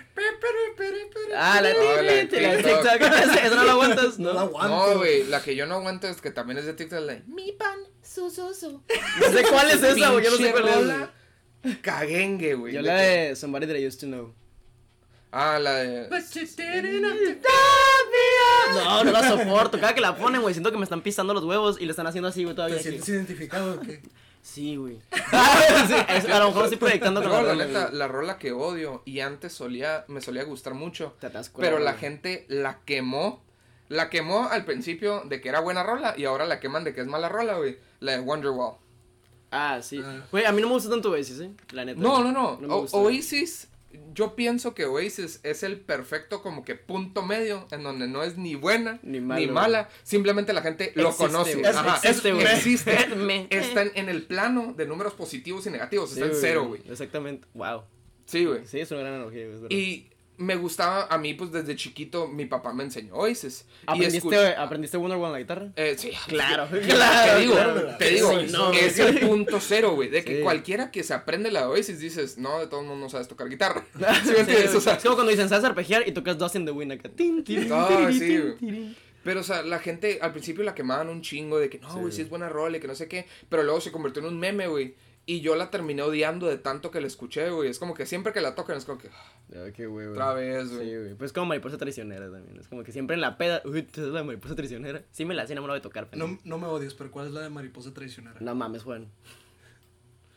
[1.37, 3.01] Ah, la de TikTok.
[3.44, 4.35] Esa no la aguantas, No ¿no?
[4.35, 4.77] la aguanto.
[4.92, 7.22] No, güey, la que yo no aguanto es que también es de TikTok, la de,
[7.27, 8.72] Mi pan, su, su, su.
[8.72, 10.25] No sé cuál es esa, güey.
[10.25, 11.11] Yo no sé cuál
[11.64, 11.79] es.
[11.81, 12.75] Caguengue, güey.
[12.75, 14.35] Yo la de Somebody That I Used to Know.
[15.35, 16.09] Ah, la de...
[18.75, 19.81] No, no la soporto.
[19.81, 22.07] Cada que la ponen, güey, siento que me están pisando los huevos y le están
[22.07, 22.77] haciendo así, güey, todavía.
[22.77, 24.03] ¿Te sientes identificado o qué?
[24.42, 24.98] Sí, güey.
[25.87, 29.02] Sí, es- a lo mejor estoy proyectando No, la la rola, la rola que odio
[29.07, 33.42] y antes solía, me solía gustar mucho, Te atasco pero la gente la quemó,
[33.88, 37.00] la quemó al principio de que era buena rola y ahora la queman de que
[37.00, 38.74] es mala rola, güey, la de Wonderwall.
[39.50, 40.00] Ah, sí.
[40.05, 40.22] Ah.
[40.31, 41.50] Güey, a mí no me gusta tanto Oasis, ¿eh?
[41.72, 42.00] La neta.
[42.00, 42.87] No, no, no, me O-.
[42.92, 43.68] Oasis,
[44.14, 48.37] yo pienso que Oasis es el perfecto como que punto medio en donde no es
[48.37, 51.55] ni buena Ni mala, simplemente la gente lo Existe, conoce.
[51.57, 51.66] güey.
[51.66, 52.46] Ajá, Existe, es- güey.
[52.46, 53.07] existe.
[53.16, 56.66] Me- Está en, en el plano de números positivos y negativos, Sí, está en cero,
[56.66, 56.83] güey.
[56.88, 57.46] Exactamente.
[57.55, 57.83] Wow.
[58.26, 58.66] Sí, güey.
[58.66, 59.68] Sí, es una gran analogía, es verdad.
[59.70, 60.09] Y
[60.42, 63.64] me gustaba, a mí pues desde chiquito mi papá me enseñó Oasis.
[63.83, 65.72] Y ¿Aprendiste, ¿Aprendiste Wonderwall en la guitarra?
[65.76, 67.96] Eh, sí, Claro, Te claro, digo, claro.
[67.98, 70.09] te digo, Sí, no, es el punto cero, güey.
[70.09, 70.42] De que Sí.
[70.42, 73.85] cualquiera que se aprende la Oasis dices, no, de todos modos no sabes tocar guitarra.
[74.24, 74.74] ¿Sí entiendes?
[74.74, 76.07] O sea, es como cuando dicen, ¿sabes arpegiar?
[76.07, 77.09] Y tocas Dust in the Wind acá.
[77.09, 78.96] Tin, tin, Ah, tin, sí.
[79.24, 82.11] Pero, o sea, la gente al principio la quemaban un chingo de que no, güey,
[82.11, 82.16] Sí.
[82.16, 82.22] sí.
[82.22, 83.26] es buena rola y que no sé qué.
[83.48, 84.94] Pero luego se convirtió en un meme, güey.
[85.24, 87.68] Y yo la terminé odiando de tanto que la escuché, güey.
[87.70, 89.08] Es como que siempre que la tocan es como que,
[89.54, 90.18] Ah, qué güey, güey.
[90.18, 90.88] otra vez, güey.
[90.88, 91.14] Sí, güey.
[91.14, 92.58] Pues como mariposa traicionera también.
[92.58, 93.62] Es como que siempre en la peda.
[93.64, 95.02] Uy, ¿tú la mariposa traicionera?
[95.12, 96.32] Sí me la hacía, no me la voy a tocar, pendejo.
[96.32, 98.37] No, no me odies, pero ¿cuál es la de mariposa traicionera?
[98.40, 99.06] No mames, Juan.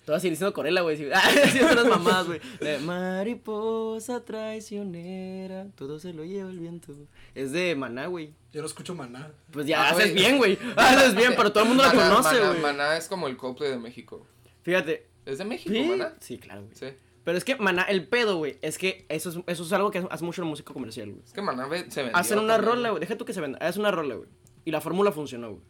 [0.05, 0.97] Te vas a ir diciendo Corella, güey.
[0.97, 2.39] Sí, ah, sí, son las mamás, güey.
[2.59, 6.93] De mariposa traicionera, todo se lo lleva el viento.
[7.33, 8.33] Es de Maná, güey.
[8.53, 9.31] Yo no escucho maná.
[9.51, 10.59] Pues ya Ah, haces bien, güey.
[10.77, 12.61] Haces bien, pero todo el mundo la conoce, Maná- güey.
[12.61, 14.25] Maná es como el Coldplay de México.
[14.65, 15.07] Fíjate.
[15.25, 15.83] ¿Es de México, ¿Sí?
[15.83, 16.13] Maná?
[16.19, 16.75] Sí, claro, güey.
[16.75, 16.87] Sí.
[17.23, 20.05] Pero es que Maná, el pedo, güey, es que eso es, eso es algo que
[20.09, 21.23] hace mucho la música comercial, güey.
[21.23, 22.17] Es que Maná ve- se vendió.
[22.17, 22.99] Hacen una también, rola, güey.
[22.99, 23.57] Deja tú que se venda.
[23.59, 24.29] Hacen una rola, güey.
[24.65, 25.61] Y la fórmula funcionó, güey.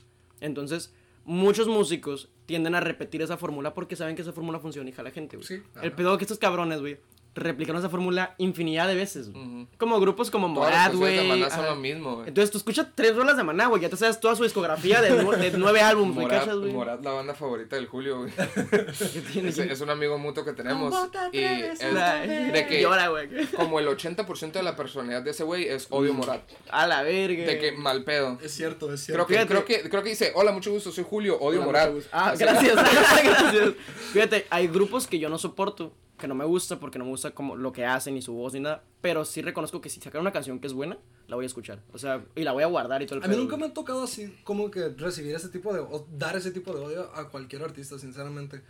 [0.41, 4.93] Entonces, muchos músicos tienden a repetir esa fórmula porque saben que esa fórmula funciona y
[4.93, 5.47] jala gente, güey.
[5.47, 6.97] Sí, El pedo es que estos cabrones, güey,
[7.36, 9.43] replicaron esa fórmula infinidad de veces, güey.
[9.45, 9.67] Ujú.
[9.78, 11.17] Como grupos como canciones güey.
[11.17, 11.69] de Maná son ajá.
[11.69, 12.28] lo mismo, güey.
[12.30, 13.82] Entonces tú escuchas tres rolas de Maná, güey.
[13.82, 16.71] Ya te sabes toda su discografía de, nu- de nueve álbumes, güey.
[16.71, 18.32] Morat, la banda favorita del Julio, güey.
[19.45, 20.93] Es, es un amigo mutuo que tenemos.
[20.93, 23.28] ¿Cómo te Y es La- de que Llora, güey.
[23.56, 26.41] como el 80% de la personalidad de ese güey es odio Morat.
[26.69, 27.45] A la verga.
[27.45, 28.38] De que mal pedo.
[28.41, 29.28] Es cierto, es Creo cierto.
[29.28, 29.48] que, Fíjate.
[29.48, 32.10] creo, que, creo que dice, hola, mucho gusto, soy Julio, odio gusto.
[32.12, 32.76] Ah, Así- gracias,
[33.24, 33.74] gracias.
[34.13, 37.32] Fíjate, hay grupos que yo no soporto, que no me gusta porque no me gusta
[37.32, 40.21] como lo que hacen ni su voz ni nada, pero sí reconozco que si sacan
[40.21, 40.97] una canción que es buena,
[41.28, 41.82] la voy a escuchar.
[41.93, 43.71] O sea, y la voy a guardar y todo el A mí nunca me güey.
[43.71, 47.12] ha tocado así como que recibir ese tipo de o dar ese tipo de odio
[47.15, 48.62] a cualquier artista, sinceramente.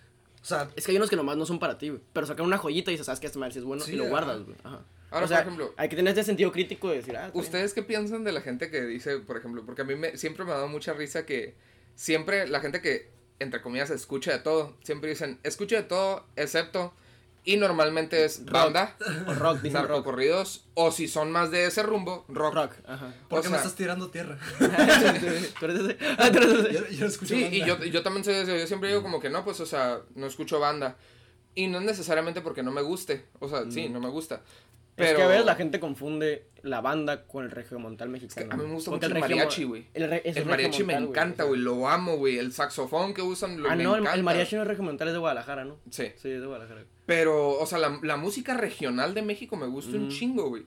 [0.42, 2.02] O sea, Es que hay unos que nomás no son para ti, güey.
[2.14, 3.96] Pero sacan una joyita y dices, sabes que este mal si es bueno Sí, y
[3.96, 4.56] lo guardas, güey.
[4.64, 4.86] Ajá.
[5.12, 7.32] Ahora, o sea, por ejemplo, hay que tener este sentido crítico de decir, ah.
[7.34, 10.44] ¿Ustedes qué piensan de la gente que dice, por ejemplo, porque a mí me, siempre
[10.46, 11.56] me ha dado mucha risa que
[11.96, 16.94] siempre la gente que, entre comillas, escucha de todo, siempre dicen, escucha de todo, excepto,
[17.46, 18.96] y normalmente es banda,
[19.28, 19.72] O rock, rock.
[19.72, 22.56] narcocorridos, o si son más de ese rumbo, rock.
[22.56, 23.14] Rock, ajá.
[23.30, 24.38] ¿por o qué me estás tirando tierra?
[26.18, 27.56] Ah, yo, yo escucho Sí, banda.
[27.58, 30.00] y yo, yo también soy de yo siempre digo como que no, pues, o sea,
[30.16, 30.98] no escucho banda.
[31.58, 34.42] Y no es necesariamente porque no me guste, o sea, sí, no me gusta.
[34.96, 38.48] Pero Es que a veces la gente confunde la banda con el regiomontal mexicano.
[38.54, 39.88] a mí me gusta mucho el regio- mariachi, güey.
[39.94, 42.38] El, re- es el mariachi me encanta, güey, lo amo, güey.
[42.38, 44.18] El saxofón que usan, lo Ah, me no, el, encanta.
[44.18, 45.78] el mariachi no es regiomontal, es de Guadalajara, ¿no?
[45.92, 46.06] Sí.
[46.16, 46.86] Sí, es de Guadalajara.
[47.06, 50.10] Pero, o sea, la, la música regional de México me gusta un Mm.
[50.12, 50.64] chingo, güey.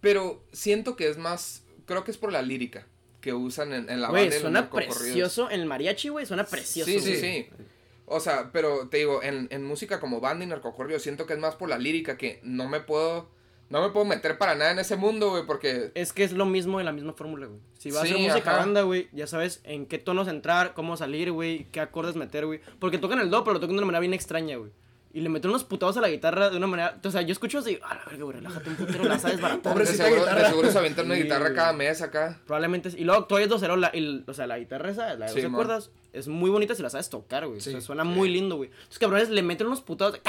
[0.00, 2.86] Pero siento que es más, creo que es por la lírica
[3.20, 4.22] que usan en, en la Güey, banda.
[4.22, 5.50] y en los suena precioso.
[5.50, 6.90] En el mariachi, güey, suena precioso.
[6.90, 7.20] Sí, sí, güey.
[7.20, 7.48] sí.
[8.06, 11.38] O sea, pero te digo, en, en música como banda y narcocorrido siento que es
[11.38, 13.30] más por la lírica que no me puedo,
[13.74, 15.90] no me puedo meter para nada en ese mundo, güey, porque...
[15.94, 17.58] Es que es lo mismo en la misma fórmula, güey.
[17.78, 18.60] Si vas a Sí, hacer música ajá.
[18.60, 22.60] banda, güey, ya sabes en qué tonos entrar, cómo salir, güey, qué acordes meter, güey.
[22.78, 24.70] Porque tocan el do, pero lo tocan de una manera bien extraña, güey.
[25.12, 26.98] Y le meten unos putados a la guitarra de una manera.
[27.04, 29.62] O sea, yo escucho así, a la verga, güey, relájate un putero, la sabes baratar.
[29.72, 30.48] De Pobrecita seguro, de guitarra.
[30.50, 32.40] seguro se avientan una Sí, guitarra cada mes acá.
[32.46, 32.96] Probablemente sí.
[32.98, 35.36] Y luego todavía es docero, la, y- o sea, la guitarra esa, la de Sí,
[35.36, 35.54] 12 man.
[35.56, 37.60] cuerdas, es muy bonita si la sabes tocar, güey.
[37.60, 38.08] Sí, o sea, suena sí.
[38.08, 38.70] muy lindo, güey.
[38.70, 40.20] Entonces, cabrones, le meten unos putados.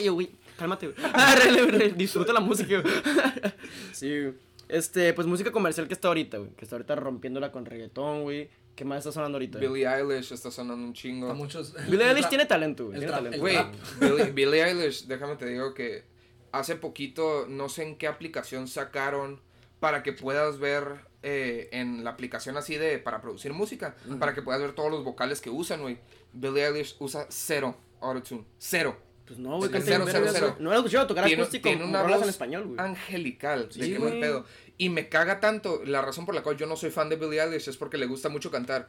[0.00, 0.30] Y yo, güey,
[0.60, 0.96] cálmate, güey.
[1.14, 2.94] Ah, re- re- re- Disfruta la música, güey.
[3.92, 4.34] Sí, güey.
[4.68, 6.50] Este, pues música comercial que está ahorita, güey.
[6.50, 8.48] Que está ahorita rompiéndola con reggaetón, güey.
[8.76, 9.58] ¿Qué más está sonando ahorita?
[9.58, 11.34] Billie Eilish está sonando un chingo.
[11.34, 11.74] muchos.
[11.88, 12.98] Billie Eilish tiene talento, güey.
[12.98, 13.42] Tiene talento.
[14.34, 16.04] Billie Eilish, déjame te digo que
[16.52, 19.40] hace poquito, no sé en qué aplicación sacaron
[19.80, 20.84] para que puedas ver
[21.22, 25.04] eh, en la aplicación así de para producir música, para que puedas ver todos los
[25.04, 25.98] vocales que usan, güey.
[26.32, 28.96] Billie Eilish usa cero autotune, cero.
[29.30, 30.56] Pues no, güey, Sí, canta cero, cero, cero.
[30.58, 32.80] No he escuchado tocar Tiene, acústico tiene una voz en español, güey.
[32.80, 34.44] angelical, de que pedo.
[34.76, 37.40] Y me caga tanto, la razón por la cual yo no soy fan de Billie
[37.40, 38.88] Eilish es porque le gusta mucho cantar.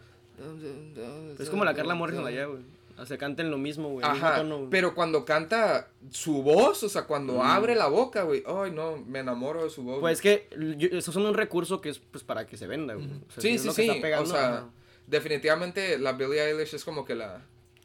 [1.40, 2.62] Es como la Carla Morrison allá, güey.
[2.98, 4.06] O sea, canten lo mismo, güey.
[4.06, 7.42] Ajá, tono, pero cuando canta su voz, o sea, cuando Mm.
[7.42, 10.00] abre la boca, güey, ay no, me enamoro de su voz.
[10.02, 10.48] Pues es que
[10.92, 13.08] eso es un recurso que es pues para que se venda, güey.
[13.08, 14.00] O sea, si Sí, sí, lo sí.
[14.02, 14.66] pegando, o sea,
[15.08, 17.42] definitivamente la Billie Eilish es como que la,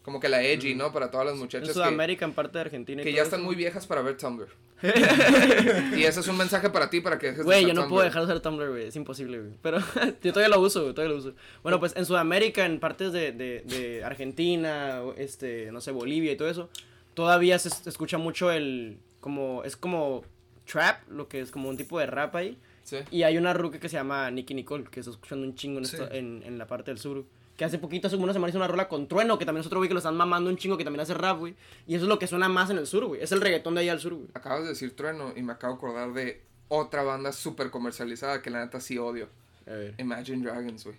[0.06, 0.92] como que la edgy, ¿no?
[0.92, 3.02] Para todas las en muchachas que, Sudamérica, en parte de Argentina.
[3.02, 3.28] y que todo ya eso.
[3.34, 4.48] están muy viejas para ver Tumblr.
[5.96, 7.88] y ese es un mensaje para ti, para que dejes de Güey, yo no Tumblr.
[7.90, 8.86] puedo dejar de usar Tumblr, güey.
[8.86, 9.52] Es imposible, güey.
[9.62, 9.78] Pero
[10.22, 10.94] yo todavía lo uso, güey.
[10.94, 11.34] Todavía lo uso.
[11.62, 16.36] Bueno, pues en Sudamérica, en partes de, de, de Argentina, este, no sé, Bolivia y
[16.36, 16.68] todo eso,
[17.14, 18.98] todavía se es- escucha mucho el.
[19.20, 20.24] como Es como
[20.70, 22.56] trap, lo que es como un tipo de rap ahí.
[22.84, 22.98] Sí.
[23.10, 25.86] Y hay una ruca que se llama Nicky Nicole, que está escuchando un chingo en,
[25.86, 25.96] Sí.
[25.96, 27.24] esto- en, en la parte del sur.
[27.56, 29.78] Que hace poquito, hace una semana hizo una rola con Trueno, que también es otro
[29.78, 31.54] güey que lo están mamando un chingo, que también hace rap, güey.
[31.86, 33.22] Y eso es lo que suena más en el sur, güey.
[33.22, 34.28] Es el reggaetón de allá al sur, güey.
[34.34, 38.50] Acabas de decir trueno y me acabo de acordar de otra banda súper comercializada que
[38.50, 39.28] la neta sí odio.
[39.66, 39.94] A ver.
[39.98, 40.96] Imagine Dragons, güey.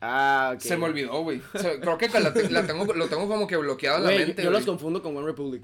[0.00, 0.60] Ah, ok.
[0.60, 1.42] Se me olvidó, güey.
[1.52, 4.10] O sea, creo que la, te- la tengo, lo tengo como que bloqueado en la
[4.26, 5.62] mente, yo los confundo con One Republic.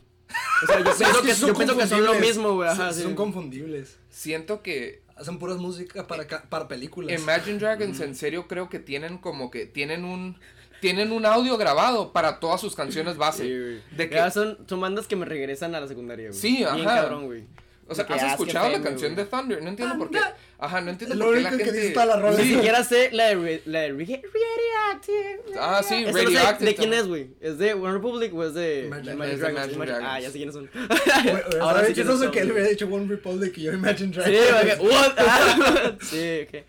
[0.63, 0.85] O sea, yo
[1.23, 2.69] pienso, que yo pienso que son lo mismo, güey.
[2.69, 3.03] Ajá, Son- sí.
[3.03, 3.97] Son confundibles.
[4.11, 7.19] Siento que Hacen puras música para, ca- para películas.
[7.21, 10.39] Imagine Dragons en serio creo que tienen como que tienen un
[10.81, 13.45] tienen un audio grabado para todas sus canciones base.
[13.45, 13.97] Sí, güey.
[13.97, 16.39] De que Ya son, son bandas que me regresan a la secundaria, güey.
[16.39, 17.01] Sí, Bien ajá.
[17.03, 17.45] cabrón, güey.
[17.89, 19.63] O sea, ¿has Ask escuchado la canción de Thunder?
[19.63, 20.19] No entiendo por qué.
[20.59, 22.39] Ajá, no entiendo por lo qué la único que gente dice toda la rola.
[22.39, 25.59] Ni siquiera sé la de, re- la de re- Radioactive.
[25.61, 27.29] Ah, sí, Radioactive ¿De quién es, güey?
[27.41, 29.77] ¿Es de One Republic o es de Imagine- Dragons?
[30.03, 30.69] Ah, ya sé quiénes son.
[30.75, 33.73] Ahora Ahora sí quiénes no sé son, que él hubiera dicho One Republic y yo
[33.73, 34.81] Imagine Dragons.
[34.81, 35.13] What?
[35.19, 36.65] Ah, sí, ok.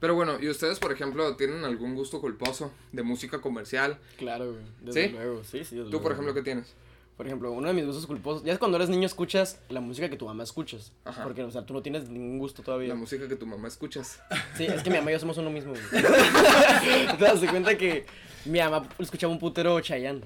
[0.00, 3.98] Pero bueno, ¿y ustedes, por ejemplo, tienen algún gusto culposo de música comercial?
[4.16, 4.62] Claro, güey.
[4.82, 5.12] Desde ¿Sí?
[5.12, 5.42] luego.
[5.42, 5.74] Sí, sí.
[5.76, 6.44] desde Tú, luego, por ejemplo, güey.
[6.44, 6.74] ¿qué tienes?
[7.18, 8.44] Por ejemplo, uno de mis gustos culposos.
[8.44, 10.92] Ya es cuando eres niño escuchas la música que tu mamá escuchas.
[11.04, 11.24] Ajá.
[11.24, 12.88] Porque, o sea, tú no tienes ningún gusto todavía.
[12.88, 14.22] La música que tu mamá escuchas.
[14.56, 15.82] Sí, es que mi mamá y yo somos uno mismo, güey.
[17.18, 18.06] Te das cuenta que
[18.44, 20.20] mi mamá escuchaba un putero Chayanne.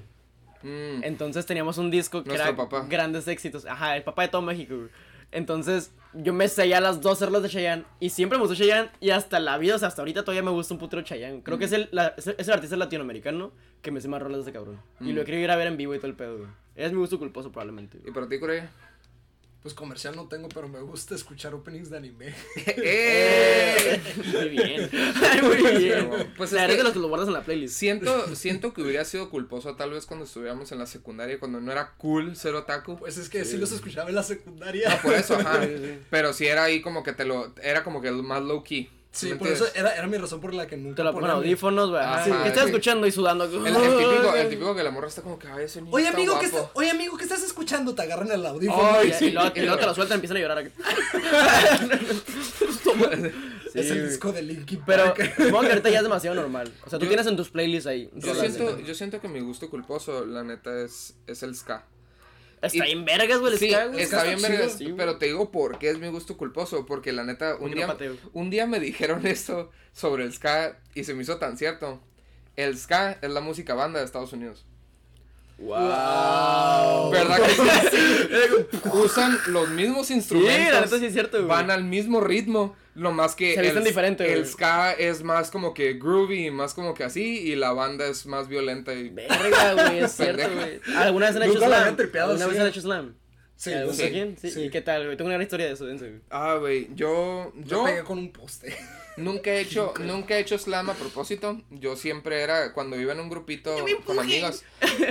[0.61, 2.85] Mm, Entonces teníamos un disco que Nuestro era papá.
[2.87, 3.65] grandes éxitos.
[3.65, 4.89] Ajá, el papá de todo México, güey.
[5.31, 7.85] Entonces, yo me sellé a las dos rolas de Chayanne.
[7.99, 8.91] Y siempre me gustó Chayanne.
[8.99, 11.41] Y hasta la vida, o sea, hasta ahorita todavía me gusta un putero Chayanne.
[11.41, 13.51] Creo que es el, la- es el- es el artista latinoamericano
[13.81, 14.79] que me sé más rolas de ese cabrón.
[15.01, 15.15] Y Mm.
[15.15, 16.49] lo he querido ir a ver en vivo y todo el pedo, güey.
[16.75, 17.99] Es mi gusto culposo, probablemente.
[18.05, 18.69] ¿Y para ti, Corea?
[19.61, 22.33] Pues comercial no tengo, pero me gusta escuchar openings de anime.
[22.67, 24.01] ¡Eh!
[24.33, 24.89] Muy bien.
[25.43, 26.09] Muy bien.
[26.35, 27.75] Pues la eres que- de los que lo guardas en la playlist.
[27.77, 31.71] Siento, siento que hubiera sido culposo tal vez cuando estuviéramos en la secundaria, cuando no
[31.71, 32.97] era cool ser otaku.
[32.97, 34.89] Pues es que sí, los escuchaba en la secundaria.
[34.89, 35.61] No, por eso, ajá.
[36.09, 37.53] Pero sí era ahí como que te lo.
[37.61, 38.89] Era como que el más low key.
[39.15, 41.29] Sí, ¿me por eso era, era mi razón por la que nunca Te lo ponen
[41.29, 42.01] audífonos, güey.
[42.01, 42.23] ajá.
[42.25, 43.45] Ajá, ¿Qué estás escuchando y sudando?
[43.45, 46.05] El, el típico, el típico que la morra está como que, ay, ese niño Oye
[46.07, 46.65] está amigo, ¿qué guapo".
[46.65, 47.93] está- oye amigo, ¿qué estás escuchando?
[47.93, 48.81] Te agarran el audífono.
[48.95, 49.25] Ay, Y, sí.
[49.25, 50.71] y luego, y luego te lo sueltan y empiezan a llorar.
[53.71, 55.33] Sí, es el disco de Linkin Pero Park.
[55.37, 56.71] supongo que ahorita ya es demasiado normal.
[56.85, 58.09] O sea, tú Yo- tienes en tus playlists ahí.
[58.15, 61.85] Yo siento, yo siento que mi gusto culposo, la neta, es, es el ska.
[62.67, 64.01] Está bien vergas, güey, el Sí, ska, güey.
[64.01, 67.11] está Está bien vergas, Sí, pero te digo por qué es mi gusto culposo, porque
[67.11, 67.97] la neta, un día,
[68.33, 72.01] un día me dijeron esto sobre el ska y se me hizo tan cierto.
[72.55, 74.65] El ska es la música banda de Estados Unidos.
[75.57, 77.11] Wow.
[77.11, 78.79] ¿Verdad que sí?
[78.93, 80.55] Usan los mismos instrumentos.
[80.55, 81.47] Sí, la neta sí es cierto, güey.
[81.47, 84.51] Van al mismo ritmo, lo más que Se visten el, diferente, el güey.
[84.51, 88.47] ska es más como que groovy, más como que así, y la banda es más
[88.47, 89.09] violenta y...
[89.09, 90.79] Verga, güey, es cierto, güey.
[90.97, 91.73] ¿Alguna vez han hecho slam?
[91.73, 93.15] ¿Alguna vez han hecho slam?
[93.55, 94.37] Sí, ¿Algún sí, quién?
[94.37, 94.51] Sí.
[94.51, 94.61] sí.
[94.63, 95.15] ¿Y qué tal, güey?
[95.15, 96.21] Tengo una gran historia de eso, dense, güey.
[96.29, 98.75] Ah, güey, yo, Yo yo pegué con un poste.
[99.17, 101.61] Nunca he hecho, nunca he hecho slam a propósito.
[101.69, 104.63] Yo siempre era, cuando iba en un grupito con amigos.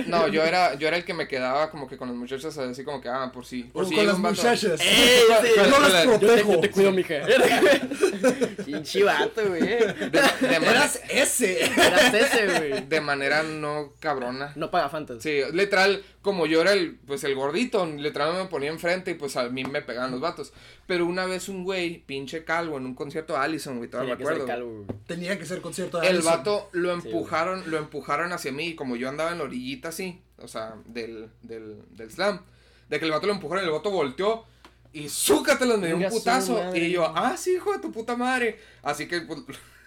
[0.07, 2.83] No, yo era, yo era el que me quedaba como que con las muchachas así
[2.83, 4.35] como que, ah, por si, por O si con llega las un vato.
[4.35, 4.79] muchachas.
[4.81, 5.21] ¡Ey!
[5.41, 6.51] sí, Yo las la- Yo te, protejo.
[6.53, 7.15] yo te cuido, mija.
[8.65, 9.61] Pinche vato, güey.
[9.61, 11.63] De, de manera, Eras ese.
[11.65, 12.87] Eras ese, güey.
[12.87, 14.51] de manera no cabrona.
[14.55, 15.21] No paga fantas.
[15.21, 19.37] Sí, literal, como yo era el, pues el gordito, literal me ponía enfrente y pues
[19.37, 20.53] a mí me pegaban los vatos.
[20.87, 24.17] Pero una vez un güey, pinche calvo, en un concierto de Allison, güey, todavía Tenía
[24.17, 24.47] me que ser acuerdo.
[24.47, 24.99] calvo, güey.
[25.05, 26.31] Tenía que ser concierto de El Allison.
[26.33, 30.19] vato lo empujaron, lo empujaron hacia mí y como yo andaba en la orillita así,
[30.39, 32.41] o sea, del, del, del slam,
[32.89, 34.45] de que el vato lo empujaron el vato volteó
[34.93, 36.75] y zúcatelos, me dio un putazo.
[36.75, 38.59] Y yo, ah, sí, hijo de tu puta madre.
[38.83, 39.39] Así que pues,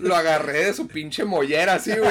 [0.00, 2.10] lo agarré de su pinche mollera así, güey.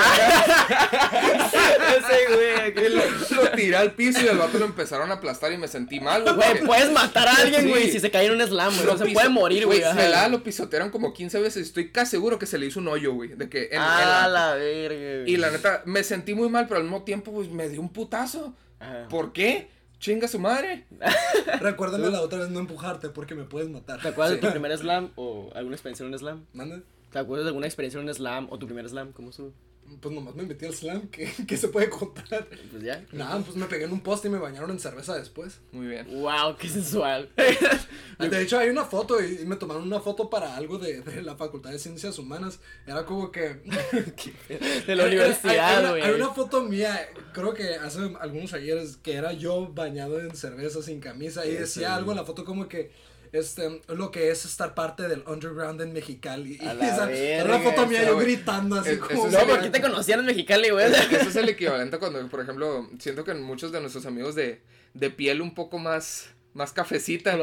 [1.97, 2.85] Ese, güey.
[2.85, 5.67] Y lo, lo tiré al piso y el vato lo empezaron a aplastar y me
[5.67, 6.35] sentí mal, güey.
[6.35, 7.69] Güey, puedes matar a alguien, Sí.
[7.69, 8.85] güey, si se cae en un slam, güey.
[8.85, 9.81] lo No se piso- puede morir, güey.
[9.81, 11.67] La lo pisotearon como 15 veces.
[11.67, 13.29] Estoy casi seguro que se le hizo un hoyo, güey.
[13.29, 15.31] De que en, en Ah, la- la verga, güey.
[15.33, 17.91] Y la neta, me sentí muy mal, pero al mismo tiempo, pues me dio un
[17.91, 18.55] putazo.
[18.79, 19.07] Ajá.
[19.09, 19.69] ¿Por qué?
[19.99, 20.85] Chinga su madre.
[21.59, 24.01] Recuérdame la otra vez no empujarte porque me puedes matar.
[24.01, 26.45] ¿Te acuerdas de tu primer slam o alguna experiencia en un slam?
[26.53, 26.79] Manda.
[27.11, 29.11] ¿Te acuerdas de alguna experiencia en un slam o tu primer slam?
[29.11, 29.53] ¿Cómo estuvo?
[29.99, 32.47] Pues nomás me metí al slam, ¿qué, qué se puede contar?
[32.71, 33.03] Pues ya.
[33.11, 35.59] Nada, pues me pegué en un poste y me bañaron en cerveza después.
[35.73, 36.07] Muy bien.
[36.21, 37.29] Wow, qué sensual.
[38.19, 41.21] De hecho, hay una foto y y me tomaron una foto para algo de, de
[41.23, 42.59] la Facultad de Ciencias Humanas.
[42.87, 43.61] Era como que.
[44.87, 46.01] De la Hay- universidad, hay, güey.
[46.03, 50.81] hay una foto mía, creo que hace algunos ayeres, que era yo bañado en cerveza
[50.81, 51.45] sin camisa.
[51.45, 52.91] Y decía algo en la foto como que.
[53.33, 56.57] Este, lo que es estar parte del underground en Mexicali.
[56.61, 57.09] Y esa-
[57.45, 59.27] una foto mía yo gritando así Es- como.
[59.29, 60.85] No, porque te conocían en Mexicali, güey.
[61.11, 64.61] Eso es el equivalente cuando, por ejemplo, siento que muchos de nuestros amigos de,
[64.93, 67.37] de piel un poco más, más cafecita,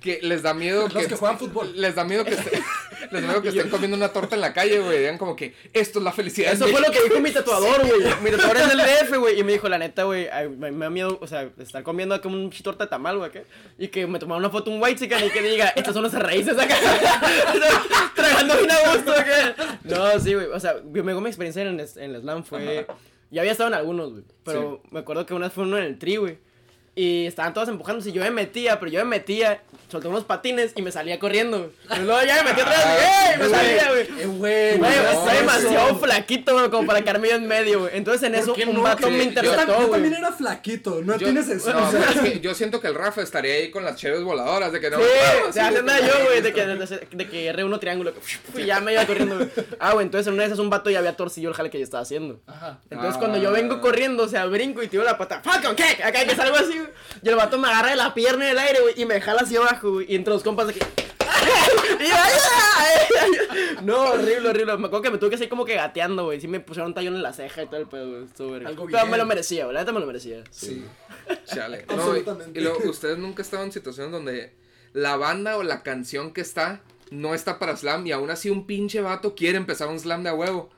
[0.00, 1.72] que les da miedo Los que juegan fútbol.
[1.74, 2.36] Les da miedo que,
[3.10, 4.98] les miedo que estén comiendo una torta en la calle, güey.
[4.98, 6.52] Digan como que esto es la felicidad.
[6.52, 7.02] Eso fue lo México".
[7.02, 8.00] que dijo mi tatuador, güey.
[8.22, 9.40] Mi tatuador es del DF, güey.
[9.40, 12.36] Y me dijo, la neta, güey, me, me da miedo, o sea, estar comiendo como
[12.36, 13.30] un torta de tamal, güey.
[13.78, 16.22] Y que me tomara una foto un white chicken y que diga, estas son nuestras
[16.24, 16.76] raíces acá.
[18.14, 19.62] Tragando bien a gusto, ¿qué?
[19.84, 20.46] No, sí, güey.
[20.46, 22.86] O sea, mi, mi experiencia en, el- en el slam fue.
[23.30, 24.24] Ya había estado en algunos, güey.
[24.44, 26.38] Pero me acuerdo que una vez fue uno en el tri, güey.
[26.96, 30.72] Y estaban todos empujándose y yo me metía, pero yo me metía, solté unos patines
[30.76, 31.72] y me salía corriendo.
[31.96, 33.38] Y luego ya me metí otra vez y ¡ey!
[33.38, 34.00] me salía, güey.
[34.02, 37.96] Eh, güey, Güey, no, está demasiado flaquito, güey, como para quedarme yo en medio, güey.
[37.96, 38.82] Entonces en ¿Por eso un no?
[38.82, 39.90] vato me yo Yo, interceptó, yo güey.
[39.90, 41.72] también era flaquito, no Yo- tienes eso.
[41.72, 43.96] no, o sea, pero es que yo siento que el Rafa estaría ahí con las
[43.96, 44.98] cheves voladoras de que no.
[44.98, 45.04] Sí,
[45.48, 48.20] o sea, nada yo, güey, de que, de, de que erré uno triángulo, que,
[48.62, 49.48] y ya me iba corriendo, güey.
[49.78, 51.78] Ah, güey, entonces en una de esas un vato ya había torcido el jale que
[51.78, 52.40] yo estaba haciendo.
[52.46, 52.78] Ajá.
[52.90, 53.18] Entonces Ah.
[53.18, 56.00] cuando yo vengo corriendo, o sea, brinco y tiro la pata, ¡Falcon kick!
[56.04, 56.90] Acá que salgo así, güey.
[57.22, 59.40] Y el vato me agarra de la pierna en el aire, güey, y me jala
[59.42, 60.06] hacia abajo, güey.
[60.12, 60.80] Y entre los compas de que.
[62.00, 63.78] y ¡ay!
[63.82, 64.76] No, horrible, horrible.
[64.76, 66.40] Me acuerdo que me tuve que seguir como que gateando, güey.
[66.40, 68.24] Sí me pusieron un tallón en la ceja y todo el pedo, güey.
[68.24, 68.68] Estuvo verga.
[68.68, 69.74] Algo Pero me lo merecía, güey.
[69.74, 70.42] La neta me lo merecía.
[70.50, 70.84] Sí.
[71.46, 71.84] Chale.
[71.88, 72.58] No, y- Absolutamente.
[72.60, 74.52] y, luego, ustedes nunca estaban en situaciones donde
[74.92, 78.66] la banda o la canción que está no está para slam y aún así un
[78.66, 80.70] pinche vato quiere empezar un slam de a huevo.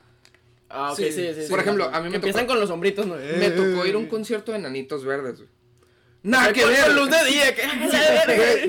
[0.69, 1.43] Ah, ok, Sí, sí, sí.
[1.43, 1.63] sí, Por sí.
[1.63, 3.15] ejemplo, a mí Que me empiezan tocó, con los hombritos, ¿no?
[3.15, 5.49] me tocó ir a un concierto de Nanitos Verdes, güey.
[6.23, 6.91] Nada que ver.
[6.93, 7.63] luz de día, que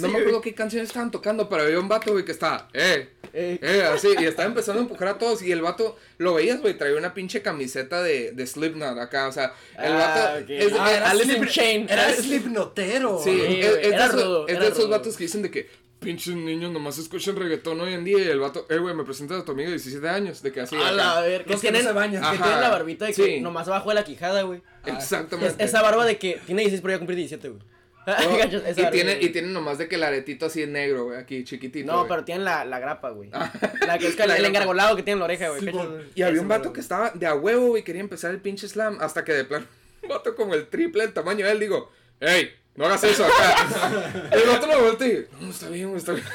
[0.01, 3.09] No me acuerdo qué canciones estaban tocando, pero había un vato, güey, que estaba, eh,
[3.35, 3.59] Eh.
[3.63, 6.77] eh, así, y estaba empezando a empujar a todos, y el vato, lo veías, güey,
[6.77, 9.97] traía una pinche camiseta de, de Slipknot acá, o sea, el Ah,
[10.37, 11.87] vato, es, Ah, es- in Slip- Chain.
[11.91, 13.21] Era Slipnotero.
[13.23, 15.43] sí, Sí, es, es de era esos, rudo, es era de esos vatos que dicen
[15.43, 15.69] de que,
[16.03, 19.41] pinches niños nomás escuchan reggaetón hoy en día, y el vato, eh, güey, me presentas
[19.41, 20.93] a tu amigo de 17 años, de que así, A acá.
[20.93, 22.23] la ver, que no tienen, se bañan.
[22.23, 23.41] que tienen la barbita de que Sí.
[23.41, 24.63] nomás abajo de la quijada, güey.
[24.85, 25.65] Ah, Es- Exactamente.
[25.65, 27.63] esa barba de que tiene 16 pero ya cumplir 17, güey.
[28.67, 31.45] Esa y, tiene, y tiene nomás de que el aretito así en negro, güey, aquí,
[31.45, 31.93] chiquitito.
[31.93, 33.31] No, pero tienen la, la grapa, güey.
[33.31, 35.61] La que es La el engargolado que tiene en la oreja, güey.
[35.61, 35.71] Sí.
[36.17, 38.99] Y había un vato que estaba de a huevo, güey, quería empezar el pinche slam,
[39.01, 39.67] hasta que de plano,
[40.03, 44.29] un vato como el triple del tamaño de él, digo, hey, no hagas eso acá.
[44.33, 46.27] el vato lo voltea y, no, está bien, güey, está bien.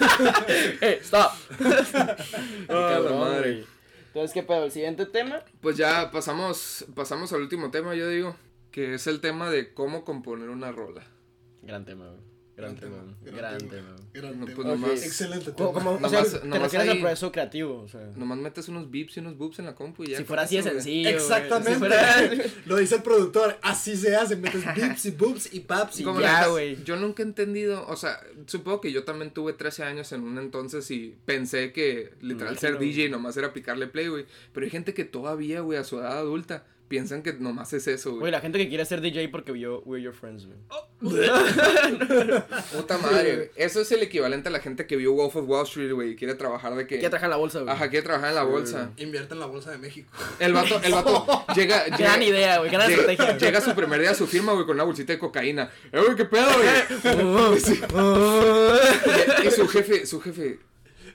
[0.81, 1.31] ¡Eh, stop!
[2.69, 3.65] Ah, la madre.
[4.07, 4.65] Entonces, ¿qué pedo?
[4.65, 5.43] El siguiente tema.
[5.61, 8.35] Pues ya pasamos, pasamos al último tema, yo digo,
[8.71, 11.03] que es el tema de cómo componer una rola.
[11.61, 12.36] Gran tema, güey.
[12.57, 13.71] Gran, Gran tema, gran Gran tema.
[13.71, 13.89] tema.
[13.91, 14.07] güey.
[14.13, 14.55] Gran No, tema.
[14.55, 14.73] pues Ok.
[14.81, 15.71] nomás, Excelente tema.
[15.73, 18.01] como, o Nomás- sea, te nomás refieres al proceso creativo, o sea.
[18.15, 20.17] nomás metes unos beeps y unos boops en la compu y ya.
[20.17, 21.07] Si fuera así de sencillo.
[21.09, 21.73] Exactamente.
[21.73, 22.31] Si fuera-
[22.65, 23.57] Lo dice el productor.
[23.61, 24.35] Así se hace.
[24.37, 26.83] Metes bips y boops y paps y ya, güey.
[26.83, 30.39] Yo nunca he entendido, o sea, supongo que yo también tuve 13 años en un
[30.39, 34.25] entonces y pensé que literal Me ser imagino, DJ nomás era picarle play, güey.
[34.51, 38.09] Pero hay gente que todavía, güey, a su edad adulta, piensan que nomás es eso,
[38.11, 38.31] Güey, güey.
[38.31, 40.57] la gente que quiere ser DJ porque vio We're Your Friends, güey.
[42.75, 43.49] Puta madre, güey.
[43.55, 46.15] Eso es el equivalente a la gente que vio Wolf of Wall Street, güey, y
[46.15, 46.99] quiere trabajar de que...
[46.99, 47.73] ¿Qué trajan la bolsa, güey?
[47.73, 48.91] Ajá, quiere trabajar en la bolsa.
[48.97, 50.09] Invierte en la bolsa de México.
[50.39, 51.85] El vato, el vato llega...
[51.85, 52.71] Gran llega- idea, güey.
[52.71, 53.37] Gran Llega, estrategia.
[53.37, 55.69] llega su primer día a su firma, güey, con una bolsita de cocaína.
[55.91, 57.59] Eh, güey, qué pedo, güey.
[57.59, 57.79] Sí.
[59.47, 60.59] Y su jefe, su jefe,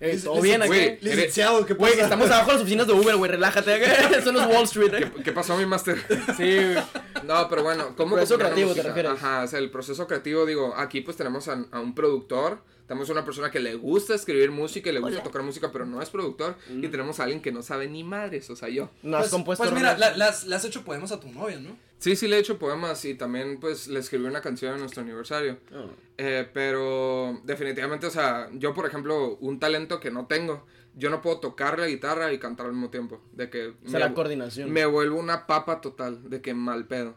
[0.02, 0.68] Eh, Es- ¿Todo es- bien aquí?
[0.68, 3.30] güey, Licenciado, ¿qué Güey, estamos abajo de las oficinas de Uber, güey.
[3.30, 3.80] Relájate.
[4.18, 5.12] Eso no es Wall Street, eh.
[5.16, 5.96] ¿qué, qué pasó, mi máster?
[6.36, 6.76] Sí, güey.
[7.24, 9.12] No, pero bueno, ¿cómo Proceso creativo, ¿te refieres?
[9.12, 13.08] Ajá, o sea, el proceso creativo, digo, aquí pues tenemos a, a un productor, tenemos
[13.10, 15.22] a una persona que le gusta escribir música y le gusta Hola.
[15.22, 18.50] tocar música, pero no es productor, y tenemos a alguien que no sabe ni madres,
[18.50, 18.90] o sea, yo.
[19.04, 21.60] No has Pues, compuesto pues mira, la- las- le has hecho poemas a tu novia,
[21.60, 21.76] ¿no?
[22.02, 25.02] Sí, sí le he hecho poemas y también pues le escribí una canción en nuestro
[25.02, 25.58] aniversario.
[25.72, 25.86] Oh.
[26.18, 31.22] Eh, pero definitivamente, o sea, yo por ejemplo, un talento que no tengo, yo no
[31.22, 33.20] puedo tocar la guitarra y cantar al mismo tiempo.
[33.32, 34.72] De que O sea, la coordinación.
[34.72, 37.14] me vuelvo una papa total, de que mal pedo.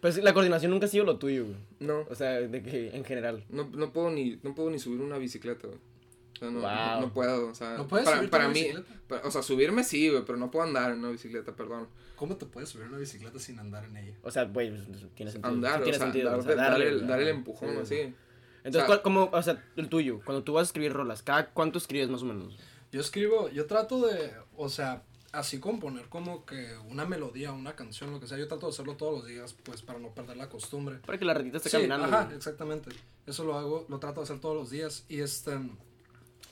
[0.00, 1.56] Pues la coordinación nunca ha sido lo tuyo, güey.
[1.80, 3.44] No, O sea, de que en general.
[3.50, 5.78] no, no puedo ni, no puedo ni subir una bicicleta, güey.
[6.36, 6.70] O sea, no, Wow.
[6.70, 8.68] no, no puedo, o sea, ¿No puedes para, subirte para una mí,
[9.24, 11.88] o sea, subirme sí, güey, pero no puedo andar en una bicicleta, perdón.
[12.16, 14.14] ¿Cómo te puedes subir a una bicicleta sin andar en ella?
[14.22, 15.52] O sea, güey, pues, tiene sentido.
[15.54, 16.30] Andar, Sí tiene o sea, sentido.
[16.30, 17.36] dar, o sea, dar darle, el, dar el ajá.
[17.38, 17.76] empujón, Sí.
[17.82, 17.94] así.
[17.94, 18.14] Entonces,
[18.64, 21.50] O sea- ¿cuál- como, o sea, el tuyo, cuando tú vas a escribir rolas, ¿cada
[21.50, 22.56] cuánto escribes más o menos?
[22.92, 28.10] Yo escribo, yo trato de, o sea, así componer como que una melodía, una canción,
[28.10, 28.38] lo que sea.
[28.38, 30.96] Yo trato de hacerlo todos los días, pues para no perder la costumbre.
[31.04, 32.06] Para que la ratita esté Sí, caminando.
[32.06, 32.36] ajá, güey.
[32.36, 32.90] exactamente.
[33.26, 35.04] Eso lo hago, lo trato de hacer todos los días.
[35.08, 35.58] Y este,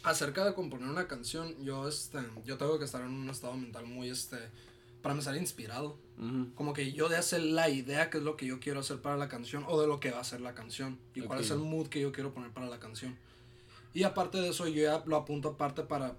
[0.04, 3.86] acerca de componer una canción, yo este, yo tengo que estar en un estado mental
[3.86, 4.36] muy este,
[5.02, 5.98] para empezar inspirado.
[6.18, 6.54] Ujú.
[6.54, 9.16] Como que yo de hacer la idea que es lo que yo quiero hacer para
[9.16, 11.44] la canción o de lo que va a ser la canción y cuál Ok.
[11.44, 13.16] es el mood que yo quiero poner para la canción.
[13.92, 16.16] Y aparte de eso yo ya lo apunto aparte para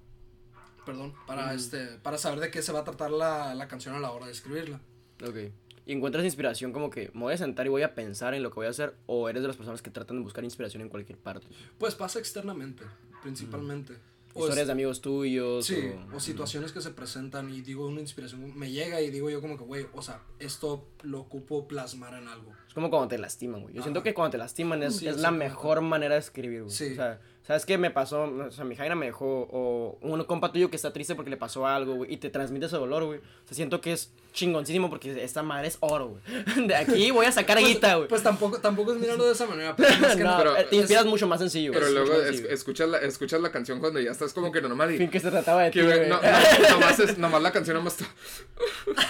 [0.86, 4.00] perdón, para este para saber de qué se va a tratar la, la canción a
[4.00, 4.80] la hora de escribirla.
[5.24, 5.52] Ok.
[5.88, 8.50] ¿Y encuentras inspiración como que me voy a sentar y voy a pensar en lo
[8.50, 8.96] que voy a hacer?
[9.06, 11.46] ¿O eres de las personas que tratan de buscar inspiración en cualquier parte?
[11.78, 12.84] Pues pasa externamente,
[13.26, 13.94] principalmente.
[14.34, 15.66] O Historias es- de amigos tuyos.
[15.66, 15.78] Sí,
[16.12, 16.18] o...
[16.18, 19.58] o situaciones que se presentan y digo una inspiración, me llega y digo yo como
[19.58, 22.52] que, güey, o sea, esto lo ocupo plasmar en algo.
[22.68, 23.74] Es como cuando te lastiman, güey.
[23.74, 26.76] Yo siento que cuando te lastiman es, Sí, es la mejor manera de escribir, güey.
[26.76, 26.92] Sí.
[26.92, 28.24] O sea, ¿sabes qué me pasó?
[28.24, 31.38] O sea, mi Jaina me dejó, o un compa tuyo que está triste porque le
[31.38, 33.20] pasó algo, güey, y te transmite ese dolor, güey.
[33.20, 36.66] O sea, siento que es chingoncísimo porque esta madre es oro, güey.
[36.68, 38.08] De aquí voy a sacar Pues, guita, güey.
[38.10, 40.64] pues tampoco, tampoco es mirarlo de esa manera, pero más que no, nada- pero eh,
[40.70, 41.72] te es- inspiras mucho más sencillo.
[41.72, 44.52] Pero güey, luego mucho más es- escuchas, la, escuchas la canción cuando ya estás como
[44.52, 44.98] que normal y...
[44.98, 46.10] Fin que se trataba de ti, güey.
[46.10, 48.06] no, no, nomás, es, nomás la canción nomás está...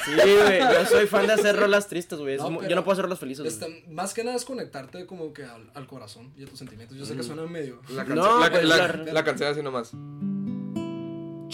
[0.06, 2.36] Sí, güey, yo soy fan de hacer rolas tristes, güey.
[2.36, 3.72] Es No, pero- Yo no puedo hacer rolas felices, güey.
[3.74, 6.98] Este, más que nada es conectarte como que al, al corazón y a tus sentimientos.
[6.98, 7.80] Yo sé que suena medio...
[7.90, 9.92] La, No, canción la, pues, la- la- la canción así nomás.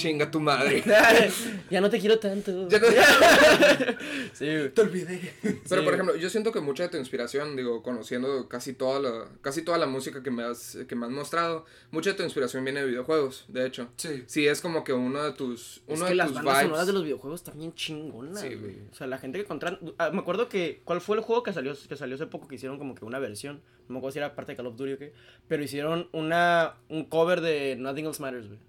[0.02, 0.84] Chinga tu madre.
[1.70, 2.68] ya no te quiero tanto.
[2.70, 2.88] Ya no-
[4.34, 4.70] Sí, güey.
[4.70, 5.34] Te olvidé.
[5.42, 5.86] Pero Sí.
[5.86, 9.62] por ejemplo, yo siento que mucha de tu inspiración, digo, conociendo casi toda la, casi
[9.62, 12.82] toda la música que me has, que me has mostrado, mucha de tu inspiración viene
[12.82, 13.90] de videojuegos, de hecho.
[13.98, 14.24] Sí.
[14.28, 16.66] Sí, es como que uno de tus, uno es de que las tus bandas vibes.
[16.68, 18.78] sonoras de los videojuegos también chingonas, Sí, güey.
[18.92, 19.94] O sea, la gente que contratan...
[19.98, 20.82] ah, me acuerdo que...
[20.84, 23.20] ¿Cuál fue el juego que salió, que salió hace poco que hicieron como que una
[23.20, 23.62] versión?
[23.88, 25.14] No me acuerdo si era parte de Call of Duty o qué.
[25.48, 28.60] Pero hicieron una, un cover de Nothing Else Matters, güey.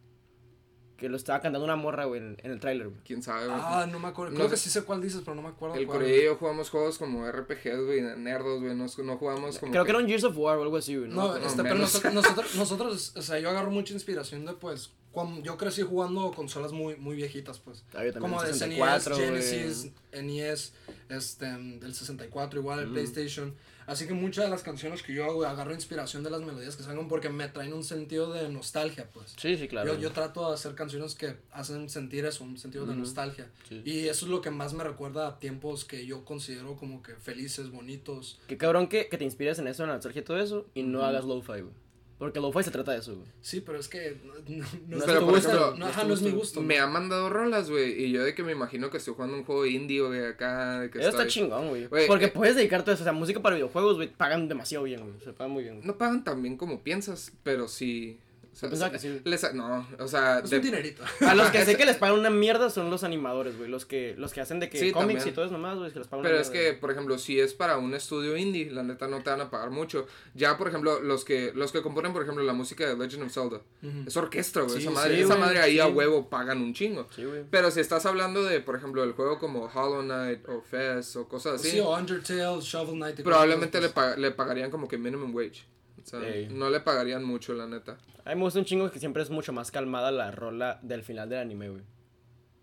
[1.03, 3.01] Que lo estaba cantando una morra, güey, en, en el tráiler, güey.
[3.05, 3.59] Quién sabe, güey.
[3.61, 4.31] Ah, no me acuerdo.
[4.31, 4.55] No Creo sé.
[4.55, 5.89] que sí sé cuál dices, pero no me acuerdo El.
[5.89, 9.85] Corey y yo jugamos juegos como RPGs, güey, nerdos, güey, no, no jugamos como Creo
[9.85, 11.09] que era un Gears of War o algo así, güey.
[11.11, 14.53] No, No, no, este, pero nosotros, nosotros, nosotros, o sea, yo agarro mucha inspiración de,
[14.53, 17.85] pues, cuando yo crecí jugando consolas muy, muy viejitas, pues.
[17.95, 19.43] Ah, yo también, Como de 64, SNES, güey.
[19.43, 20.73] Genesis, NES,
[21.09, 23.55] este, del 64, igual el PlayStation.
[23.87, 26.83] Así que muchas de las canciones que yo hago, agarro inspiración de las melodías que
[26.83, 29.35] salgan porque me traen un sentido de nostalgia, pues.
[29.37, 29.95] Sí, sí, claro.
[29.95, 33.51] Yo, yo trato de hacer canciones que hacen sentir eso, un sentido de nostalgia.
[33.69, 33.83] Sí.
[33.85, 37.15] Y eso es lo que más me recuerda a tiempos que yo considero como que
[37.15, 38.41] felices, bonitos.
[38.47, 40.83] Qué cabrón que, que te inspires en eso, en la nostalgia y todo eso, y
[40.83, 41.75] no hagas lo-fi, güey.
[42.23, 43.27] Porque lo-fi se trata de eso, güey.
[43.41, 46.05] Sí, pero es que no, no- no es Pero, tu por gusto, ejemplo, no, ajá,
[46.05, 46.63] no es mi gusto.
[46.63, 49.43] Me han mandado rolas, güey, y yo de que me imagino que estoy jugando un
[49.45, 51.89] juego indie, güey, acá, de que Eso está chingón, güey.
[51.89, 53.03] Güey, Porque eh, puedes dedicarte a eso.
[53.03, 55.15] O sea, música para videojuegos, güey, pagan demasiado bien, güey.
[55.25, 55.75] Se pagan muy bien.
[55.79, 55.87] güey.
[55.89, 58.21] No pagan tan bien como piensas, pero sí...
[58.53, 59.21] O sea, Yo pensaba que sí.
[59.25, 60.41] les- no, o sea...
[60.41, 61.03] Es de- un dinerito.
[61.27, 63.71] A los que sé que les pagan una mierda son los animadores, güey.
[63.71, 65.29] Los que, los que hacen de que Sí, cómics también.
[65.29, 67.17] y todo eso nomás, güey, que les pagan Pero una es mierda, que, por ejemplo,
[67.19, 70.07] si es para un estudio indie, la neta no te van a pagar mucho.
[70.35, 73.33] Ya, por ejemplo, los que los que componen, por ejemplo, la música de Legend of
[73.33, 73.61] Zelda.
[74.07, 74.77] Es orquestra, güey.
[74.77, 77.09] Sí, esa madre, sí, esa madre ahí a huevo pagan un chingo.
[77.17, 77.45] Sí, güey.
[77.51, 81.27] Pero si estás hablando de, por ejemplo, el juego como Hollow Knight o Fez o
[81.27, 83.23] cosas así, Sí, o Undertale, Shovel Knight.
[83.23, 83.93] probablemente le, pues.
[84.13, 85.65] pa- le pagarían como que minimum wage.
[86.03, 86.49] O sea, Ey.
[86.51, 87.99] no le pagarían mucho, la neta.
[88.25, 91.03] A mí me gusta un chingo que siempre es mucho más calmada la rola del
[91.03, 91.83] final del anime, güey.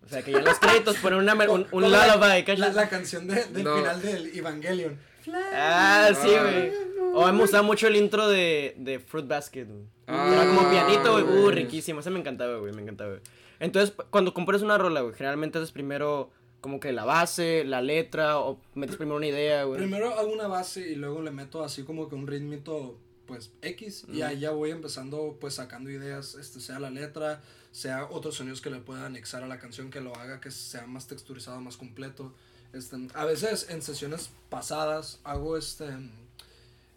[0.06, 2.56] O sea, que ya en los créditos ponen una, un, un la- lullaby.
[2.58, 3.78] La, la canción de- del No.
[3.78, 4.98] final del Evangelion.
[5.54, 6.44] Ah, sí, Ah.
[6.44, 6.72] güey.
[7.14, 9.84] O me gustaba mucho el intro de, de Fruit Basket, güey.
[10.08, 11.24] Ah, Era como pianito, güey.
[11.24, 11.56] Uh, güey.
[11.56, 12.00] riquísimo.
[12.00, 12.74] Ese me encantaba, güey.
[12.74, 13.22] Me encantaba, güey.
[13.60, 16.32] Entonces, cuando compones una rola, güey, generalmente haces primero
[16.62, 19.80] como que la base, la letra, o metes primero una idea, güey.
[19.80, 22.98] Primero hago una base y luego le meto así como que un ritmito
[23.30, 28.08] pues X y ahí ya voy empezando pues sacando ideas, este sea la letra, sea
[28.10, 31.06] otros sonidos que le pueda anexar a la canción que lo haga que sea más
[31.08, 32.34] texturizado, más completo.
[32.74, 35.86] Este, a veces en sesiones pasadas hago este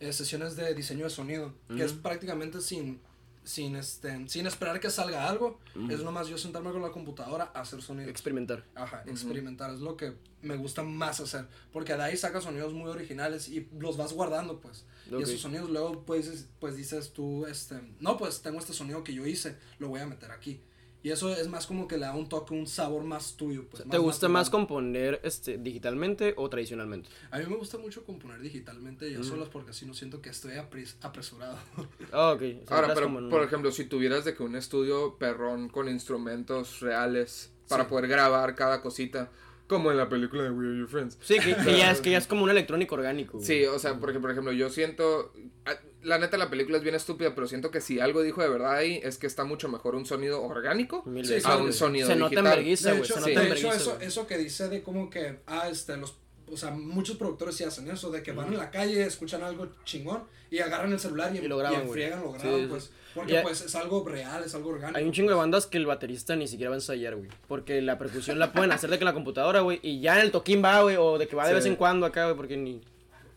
[0.00, 2.98] eh, sesiones de diseño de sonido, que es prácticamente sin
[3.44, 5.58] sin este sin esperar que salga algo,
[5.90, 8.10] es nomás yo sentarme con la computadora a hacer sonidos.
[8.10, 8.64] Experimentar.
[8.74, 11.46] Ajá, experimentar es lo que me gusta más hacer.
[11.72, 14.84] Porque de ahí sacas sonidos muy originales y los vas guardando, pues.
[15.16, 15.20] Ok.
[15.20, 19.14] Y esos sonidos luego, pues, pues dices tú, este, no, pues tengo este sonido que
[19.14, 20.60] yo hice, lo voy a meter aquí.
[21.04, 23.64] Y eso es más como que le da un toque, un sabor más tuyo.
[23.68, 24.32] Pues, ¿Te gusta natural.
[24.34, 27.08] más componer este, digitalmente o tradicionalmente?
[27.32, 30.30] A mí me gusta mucho componer digitalmente y a solas porque así no siento que
[30.30, 31.58] estoy apres- apresurado.
[32.12, 32.42] Ah, ok.
[32.62, 35.88] O sea, Ahora, pero un- por ejemplo, si tuvieras de que un estudio perrón con
[35.88, 37.90] instrumentos reales para Sí.
[37.90, 39.32] poder grabar cada cosita,
[39.68, 41.18] como en la película de We Are Your Friends.
[41.22, 43.38] Sí, que, que ya es, que ya es como un electrónico orgánico.
[43.38, 43.46] güey.
[43.46, 45.32] Sí, o sea, porque por ejemplo, yo siento,
[45.64, 48.48] ah, la neta la película es bien estúpida, pero siento que si algo dijo de
[48.48, 51.78] verdad ahí es que está mucho mejor un sonido orgánico Sí, a sí, un sí.
[51.78, 52.56] sonido Se nota en digital.
[52.56, 52.72] De güey.
[53.04, 53.30] hecho, Se sí.
[53.30, 54.06] nota en de hecho vergüenza, eso, güey.
[54.08, 56.16] eso que dice de como que, ah, este, los,
[56.52, 59.68] o sea, muchos productores sí hacen eso, de que van en la calle, escuchan algo
[59.84, 61.88] chingón y agarran el celular y, Y lo graban, y güey.
[61.88, 62.66] enfriegan, lo graban, sí.
[62.68, 64.98] pues, porque pues es algo real, es algo orgánico.
[64.98, 67.28] Hay un chingo de bandas que el baterista ni siquiera va a ensayar, güey.
[67.48, 69.80] Porque la percusión la pueden hacer de que en la computadora, güey.
[69.82, 70.96] Y ya en el toquín va, güey.
[70.96, 71.54] O de que va de Sí.
[71.56, 72.36] vez en cuando acá, güey.
[72.36, 72.80] Porque ni.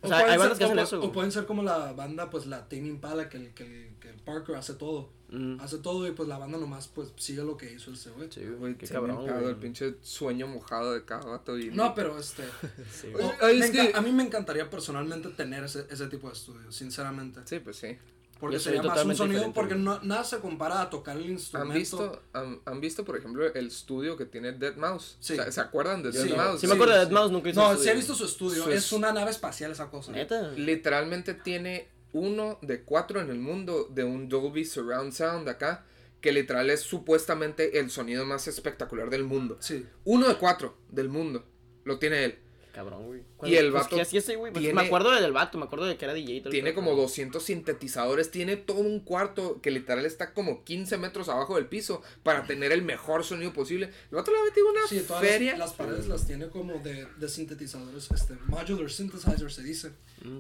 [0.02, 1.12] O sea, pueden hay bandas que ser- hacen o, eso, o güey.
[1.12, 4.16] pueden ser como la banda, pues la Tame Impala, que el, que el, que el
[4.16, 5.10] Parker hace todo.
[5.30, 5.60] Mm.
[5.60, 8.30] Hace todo y pues la banda nomás pues sigue lo que hizo ese güey.
[8.32, 8.76] Sí, Güey.
[8.76, 9.52] Qué se cabrón, pegado güey.
[9.54, 11.70] el pinche sueño mojado de cada vato y...
[11.72, 12.44] No, pero este...
[12.92, 16.72] Sí, o- es que- A mí me encantaría personalmente tener ese, ese tipo de estudio,
[16.72, 17.42] sinceramente.
[17.46, 17.98] Sí, pues sí.
[18.40, 21.74] Porque sería más un sonido, porque no, nada se compara a tocar el ¿Han instrumento.
[21.74, 25.16] visto, han, han visto, por ejemplo, el estudio que tiene Dead Mouse?
[25.22, 25.34] Sí.
[25.34, 26.18] O sea, ¿Se acuerdan de Sí.
[26.18, 26.60] Dead Sí, Mouse?
[26.62, 27.00] Sí, me acuerdo de.
[27.00, 29.32] Dead Mouse, nunca hice No, sí he visto su estudio, Su es es- una nave
[29.32, 30.12] espacial esa cosa.
[30.12, 30.50] Neta.
[30.52, 35.86] Literalmente tiene uno de cuatro en el mundo de un Dolby Surround Sound acá,
[36.22, 39.58] que literal es supuestamente el sonido más espectacular del mundo.
[39.60, 39.86] Sí.
[40.06, 41.46] Uno de cuatro del mundo
[41.84, 42.40] lo tiene él.
[42.76, 43.22] Cabrón, güey.
[43.44, 44.52] Y el Pues, vato ¿Qué hacía ese, güey?
[44.52, 46.42] Pues, tiene- me acuerdo del vato, me acuerdo de que era DJ.
[46.44, 50.98] el Tiene como pero- 200 sintetizadores, tiene todo un cuarto que literal está como 15
[50.98, 53.86] metros abajo del piso para tener el mejor sonido posible.
[54.12, 55.52] El vato le ha metido una Sí, todas feria.
[55.52, 59.92] las, las paredes las tiene como de, de sintetizadores, este, modular synthesizer se dice.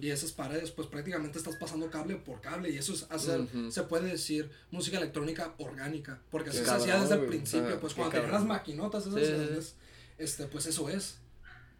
[0.01, 2.69] Y esas paredes, pues prácticamente estás pasando cable por cable.
[2.69, 3.71] Y eso es hacer, Ujú.
[3.71, 6.19] se puede decir, música electrónica orgánica.
[6.31, 9.25] Porque así se hacía desde el principio, Ah, pues cuando tenían las maquinotas esas Sí,
[9.25, 9.37] sí, sí.
[9.37, 9.75] grandes,
[10.17, 11.19] este, pues eso es.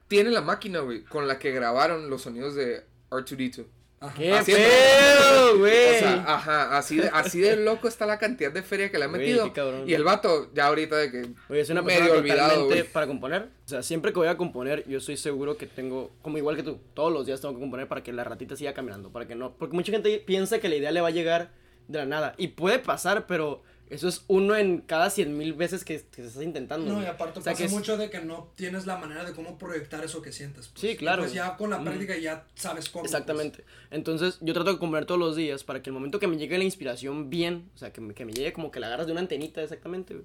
[0.08, 3.66] Tiene la máquina, güey, con la que grabaron los sonidos de R2D2.
[4.02, 4.14] Ajá.
[4.18, 5.96] ¡Qué pedo, güey!
[5.96, 9.06] O sea, ajá, así de, así de loco está la cantidad de feria que le
[9.06, 9.46] ha Güey, metido.
[9.46, 9.90] qué cabrón.
[9.90, 11.26] Y el vato, ya ahorita de que.
[11.50, 13.48] Oye, es una medio olvidado, para componer.
[13.66, 16.64] O sea, siempre que voy a componer, yo estoy seguro que tengo, como igual que
[16.64, 19.34] tú, todos los días tengo que componer para que la ratita siga caminando, para que
[19.34, 21.52] no, porque mucha gente piensa que la idea le va a llegar
[21.88, 22.36] de la nada.
[22.38, 26.28] Y puede pasar, pero eso es uno en cada cien mil veces que, que se
[26.28, 26.92] está intentando.
[26.92, 29.24] No, y aparte O sea, pasa que es- mucho de que no tienes la manera
[29.24, 30.68] de cómo proyectar eso que sientes.
[30.70, 30.82] pues.
[30.82, 31.22] Sí, Y claro.
[31.24, 33.04] pues ya con la práctica ya sabes cómo.
[33.04, 33.12] pues.
[33.14, 33.64] Exactamente.
[33.92, 36.58] Entonces, yo trato de componer todos los días para que el momento que me llegue
[36.58, 39.12] la inspiración bien, o sea, que me, que me llegue como que la agarras de
[39.12, 40.16] una antenita exactamente,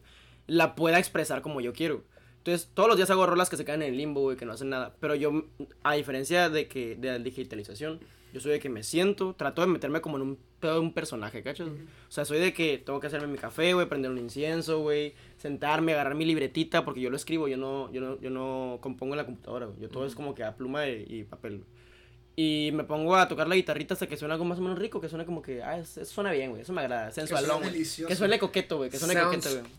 [0.46, 2.02] la pueda expresar como yo quiero.
[2.38, 4.52] Entonces, todos los días hago rolas que se quedan en el limbo, güey, que no
[4.54, 4.94] hacen nada.
[4.98, 5.44] Pero yo,
[5.82, 8.00] a diferencia de que de la digitalización,
[8.32, 10.92] Yo soy de que me siento, trato de meterme como en un pedo de un
[10.92, 11.66] personaje, ¿cachas?
[11.68, 11.72] O
[12.12, 15.92] sea, soy de que tengo que hacerme mi café, güey, prender un incienso, güey, sentarme,
[15.94, 19.18] agarrar mi libretita, porque yo lo escribo, yo no, yo no, yo no compongo en
[19.18, 19.80] la computadora, güey.
[19.80, 21.64] Yo todo es como que a pluma y, y papel.
[22.36, 25.00] Y me pongo a tocar la guitarrita hasta que suena algo más o menos rico,
[25.00, 27.62] que suena como que, ah, es- suena bien, güey, eso me agrada, sensualón.
[28.08, 29.72] Que suene coqueto, güey, que suene Sounds- coqueto, güey.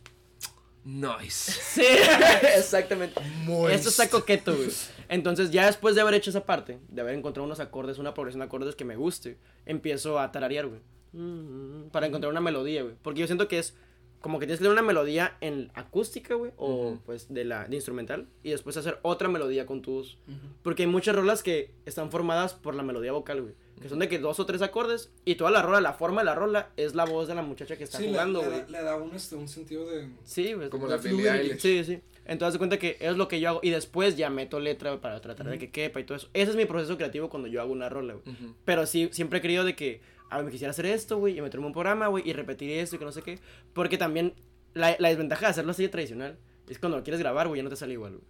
[0.83, 1.51] Nice.
[1.61, 1.85] Sí,
[2.57, 3.19] exactamente.
[3.45, 3.75] Moist.
[3.75, 4.69] Esto está coqueto, güey.
[5.09, 8.39] Entonces, ya después de haber hecho esa parte, de haber encontrado unos acordes, una progresión
[8.39, 10.79] de acordes que me guste, empiezo a tararear, güey.
[11.13, 12.95] Mm, Para encontrar una melodía, güey.
[13.01, 13.75] Porque yo siento que es
[14.21, 17.75] como que tienes que tener una melodía en acústica, güey, o pues de la de
[17.75, 20.17] instrumental, y después hacer otra melodía con tu voz.
[20.61, 23.55] Porque hay muchas rolas que están formadas por la melodía vocal, güey.
[23.81, 26.25] Que son de que dos o tres acordes, y toda la rola, la forma de
[26.25, 28.59] la rola, es la voz de la muchacha que está Sí, le- jugando, le, güey.
[28.61, 30.07] da, le da un, este, un sentido de...
[30.23, 30.69] Sí, güey.
[30.69, 31.59] Como La la Billie.
[31.59, 31.99] Sí, sí.
[32.25, 33.59] Entonces, de cuenta que es lo que yo hago.
[33.63, 36.29] Y después ya meto letra para tratar de que quepa y todo eso.
[36.33, 38.35] Ese es mi proceso creativo cuando yo hago una rola, güey.
[38.63, 41.41] Pero sí, siempre he querido de que, a ver, me quisiera hacer esto, güey, y
[41.41, 43.39] meterme un programa, güey, y repetir esto y que no sé qué.
[43.73, 44.35] Porque también
[44.75, 46.37] la, la desventaja de hacerlo así de tradicional
[46.69, 48.23] es cuando lo quieres grabar, güey, ya no te sale igual, güey.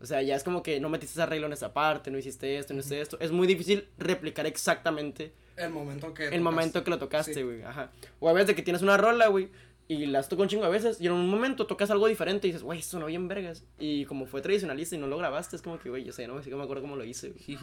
[0.00, 2.58] O sea, ya es como que no metiste ese arreglo en esa parte, no hiciste
[2.58, 3.16] esto, no hiciste esto.
[3.20, 6.26] Es muy difícil replicar exactamente El momento que...
[6.28, 7.42] el momento que lo tocaste, Sí.
[7.42, 7.62] güey.
[7.62, 7.90] Ajá.
[8.20, 9.48] O a veces de que tienes una rola, güey.
[9.86, 10.98] Y las tocas un chingo a veces.
[11.00, 13.64] Y en un momento tocas algo diferente y dices, güey, esto no bien vergas.
[13.78, 16.42] Y como fue tradicionalista y no lo grabaste, es como que, güey, yo sé, no
[16.42, 17.58] sí que me acuerdo cómo lo hice, güey.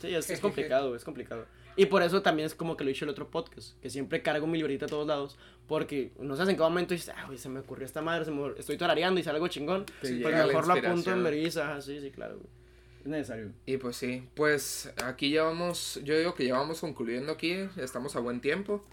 [0.00, 1.44] Sí, es, es complicado, es complicado.
[1.76, 3.78] Y por eso también es como que lo he el otro podcast.
[3.80, 5.36] Que siempre cargo mi libreta a todos lados.
[5.66, 8.30] Porque no sabes en qué momento dices, ah, güey, se me ocurrió esta madre, se
[8.30, 9.84] me- estoy tarareando y sale algo chingón.
[9.84, 11.80] Te pues mejor lo apunto en vergüenza.
[11.80, 12.61] Sí, sí, claro, güey.
[13.02, 13.50] Es necesario.
[13.66, 18.14] Y pues sí, pues aquí ya vamos, yo digo que ya vamos concluyendo aquí, estamos
[18.14, 18.84] a buen tiempo.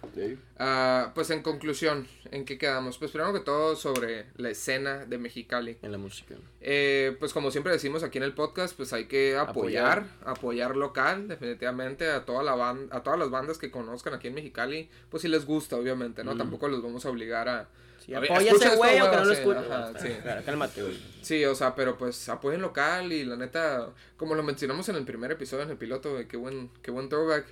[0.57, 2.97] Ah, pues en conclusión, ¿en qué quedamos?
[2.97, 5.77] Pues primero que todo sobre la escena de Mexicali.
[5.83, 6.33] En la música.
[6.59, 10.05] Eh, pues como siempre decimos aquí en el podcast, pues hay que apoyar, Apoyar.
[10.25, 14.33] apoyar, local, definitivamente, a toda la banda, a todas las bandas que conozcan aquí en
[14.33, 16.33] Mexicali, pues si les gusta, obviamente, ¿no?
[16.33, 16.37] Mm.
[16.39, 17.69] Tampoco los vamos a obligar a...
[18.09, 19.59] Ver, apoya ese güey o que no lo escuche.
[20.01, 20.09] sí.
[20.21, 20.97] Claro, cálmate, güey.
[21.21, 25.03] Sí, o sea, pero pues apoyen local y la neta, como lo mencionamos en el
[25.03, 27.45] primer episodio, en el piloto, güey, qué buen, qué buen throwback,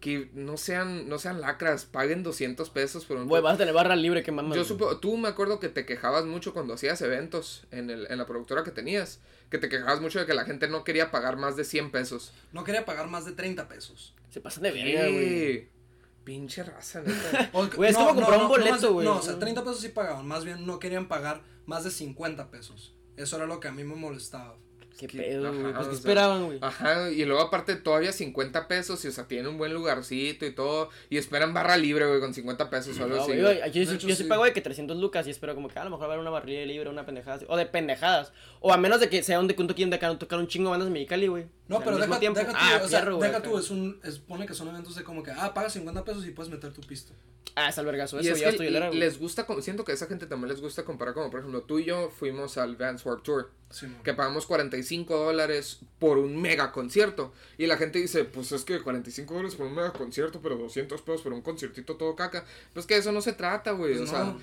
[0.00, 3.28] que no sean, no sean lacras, paguen 200 pesos por un...
[3.28, 4.56] Güey, vas a tener barra libre, que mames.
[4.56, 8.18] Yo supo, tú me acuerdo que te quejabas mucho cuando hacías eventos en, el, en
[8.18, 11.36] la productora que tenías, que te quejabas mucho de que la gente no quería pagar
[11.36, 12.32] más de 100 pesos.
[12.52, 14.14] No quería pagar más de 30 pesos.
[14.30, 15.77] Se pasan de verga, güey.
[16.24, 17.50] Pinche raza, neta.
[17.52, 19.06] O- Güey, es como comprar un boleto, güey.
[19.06, 20.26] No, o sea, 30 pesos sí pagaban.
[20.26, 22.94] Más bien no querían pagar más de 50 pesos.
[23.16, 24.56] Eso era lo que a mí me molestaba.
[24.98, 25.64] Qué que- pedo, güey.
[25.70, 26.58] ajá, Pues qué sea, esperaban, güey.
[26.60, 30.50] Ajá, y luego aparte todavía 50 pesos, y o sea, tienen un buen lugarcito y
[30.52, 33.36] todo, y esperan barra libre, güey, con 50 pesos o algo No, así.
[33.36, 35.78] yo, De yo, hecho, yo sí pago de que 300 lucas y espero como que
[35.78, 37.46] "Ah, a lo mejor va a haber una barrilla libre, una pendejada así.
[37.48, 38.32] O de pendejadas.
[38.58, 40.90] O a menos de que sea donde tú quieres tocar, tocar un chingo de bandas
[40.90, 41.46] mexicali, güey.
[41.68, 42.38] No, O sea, pero deja, tiempo.
[42.38, 44.68] deja tú, ah, o sea, fierro, güey, deja tú, es un, es, pone que son
[44.68, 47.12] eventos de como que, ah, pagas 50 pesos y puedes meter tu pisto.
[47.54, 48.16] Ah, es albergazo.
[48.18, 50.84] Y Eso es ya estoy les gusta, siento que a esa gente también les gusta
[50.84, 54.46] comparar, como por ejemplo, tú y yo fuimos al Vans Warped Tour, Sí, que pagamos
[54.46, 59.56] 45 dólares por un mega concierto, y la gente dice, pues es que 45 dólares
[59.56, 63.12] por un mega concierto, pero 200 pesos por un conciertito todo caca, pues que eso
[63.12, 64.36] no se trata, güey, Pues o sea,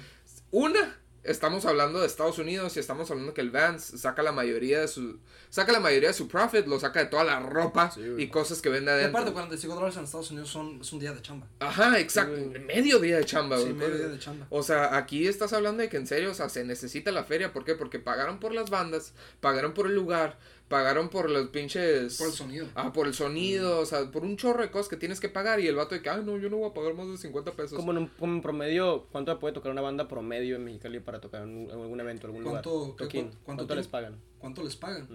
[0.51, 4.79] una, estamos hablando de Estados Unidos y estamos hablando que el Vans saca la mayoría
[4.81, 5.19] de su,
[5.49, 8.61] saca la mayoría de su profit, lo saca de toda la ropa Sí, y cosas
[8.61, 9.17] que vende Y adentro.
[9.19, 11.47] aparte, 45 dólares en Estados Unidos son, es un día de chamba.
[11.59, 14.47] Ajá, exacto, Sí, medio día de chamba, Sí, medio día de chamba.
[14.49, 17.51] O sea, aquí estás hablando de que en serio, o sea, se necesita la feria.
[17.53, 17.75] ¿Por qué?
[17.75, 20.37] Porque pagaron por las bandas, pagaron por el lugar,
[20.67, 22.17] pagaron por los pinches...
[22.17, 22.67] Por el sonido.
[22.75, 25.59] Ah, por el sonido, o sea, por un chorro de cosas que tienes que pagar.
[25.59, 27.51] Y el vato de que, ah, no, yo no voy a pagar más de 50
[27.51, 27.73] pesos.
[27.77, 31.21] Como en, un, como en promedio, ¿cuánto puede tocar una banda promedio en Mexicali para
[31.21, 32.63] tocar en, un- en algún evento, algún lugar?
[32.63, 33.25] ¿Cuánto- Toquín.
[33.29, 34.19] cu- ¿Cuánto, cuánto les pagan?
[34.39, 35.07] ¿Cuánto les pagan?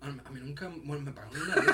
[0.00, 1.66] A, mí nunca, bueno, me pagaron una vez.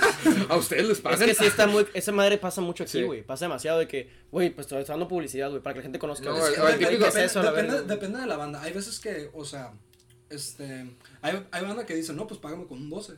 [0.51, 1.21] ¿A ustedes les Es pagan?
[1.27, 1.87] que sí está muy.
[1.95, 3.03] Esa madre pasa mucho aquí, Sí.
[3.05, 3.23] güey.
[3.23, 6.27] Pasa demasiado de que, güey, pues estoy dando publicidad, güey, para que la gente conozca.
[6.29, 8.27] No, el- Es o que el dep- típico- depende, ¿Qué es eso, depende- depende de
[8.27, 8.61] la banda.
[8.61, 9.73] Hay veces que, o sea,
[10.31, 10.91] este,
[11.23, 13.15] hay, hay banda que dicen, no, pues págame con un 12.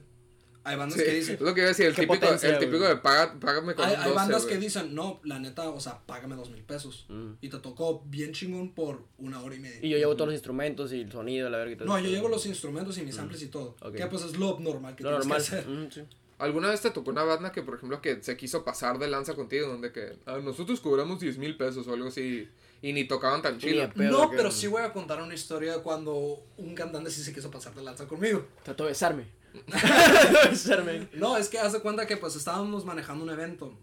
[0.63, 2.59] Hay bandas Sí, que dicen, es lo que iba a decir, el típico, potencia, el
[2.59, 4.55] típico de paga, págame con hay, un hay 12, bandas güey.
[4.55, 7.07] que dicen, no, la neta, o sea, págame dos mil pesos.
[7.09, 7.33] Mm.
[7.41, 9.79] Y te tocó bien chingón por una hora y media.
[9.81, 11.89] Y yo llevo todos los instrumentos y el sonido, la verga y todo.
[11.89, 13.75] No, yo llevo los instrumentos y mis samples y todo.
[13.81, 13.95] Ok.
[13.95, 15.39] Que pues es lo normal que Lo tienes normal.
[15.39, 15.69] que hacer.
[15.69, 16.03] Mm, sí.
[16.39, 19.35] ¿Alguna vez te tocó una banda que, por ejemplo, que se quiso pasar de lanza
[19.35, 22.49] contigo, donde que ah, nosotros cobramos 10 mil pesos o algo así
[22.83, 23.91] y ni tocaban tan chido?
[23.95, 27.75] no, pero sí voy a contar una historia cuando un cantante sí se quiso pasar
[27.75, 28.47] de lanza conmigo.
[28.63, 29.27] Trató de besarme.
[29.67, 31.09] Trató de besarme.
[31.13, 33.75] No, es que haz de cuenta que pues estábamos manejando un evento.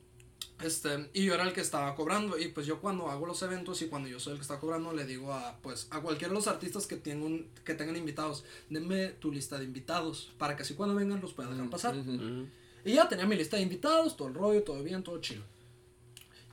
[0.64, 2.38] Este, y yo era el que estaba cobrando.
[2.39, 4.91] Y pues yo cuando hago los eventos y cuando yo soy el que está cobrando,
[4.91, 9.10] le digo a pues a cualquiera de los artistas que tengan, que tengan invitados, denme
[9.10, 10.32] tu lista de invitados.
[10.38, 11.95] Para que así cuando vengan los pueda dejar pasar.
[11.95, 12.50] Mm.
[12.86, 15.43] Y ya tenía mi lista de invitados, todo el rollo, todo bien, todo chido.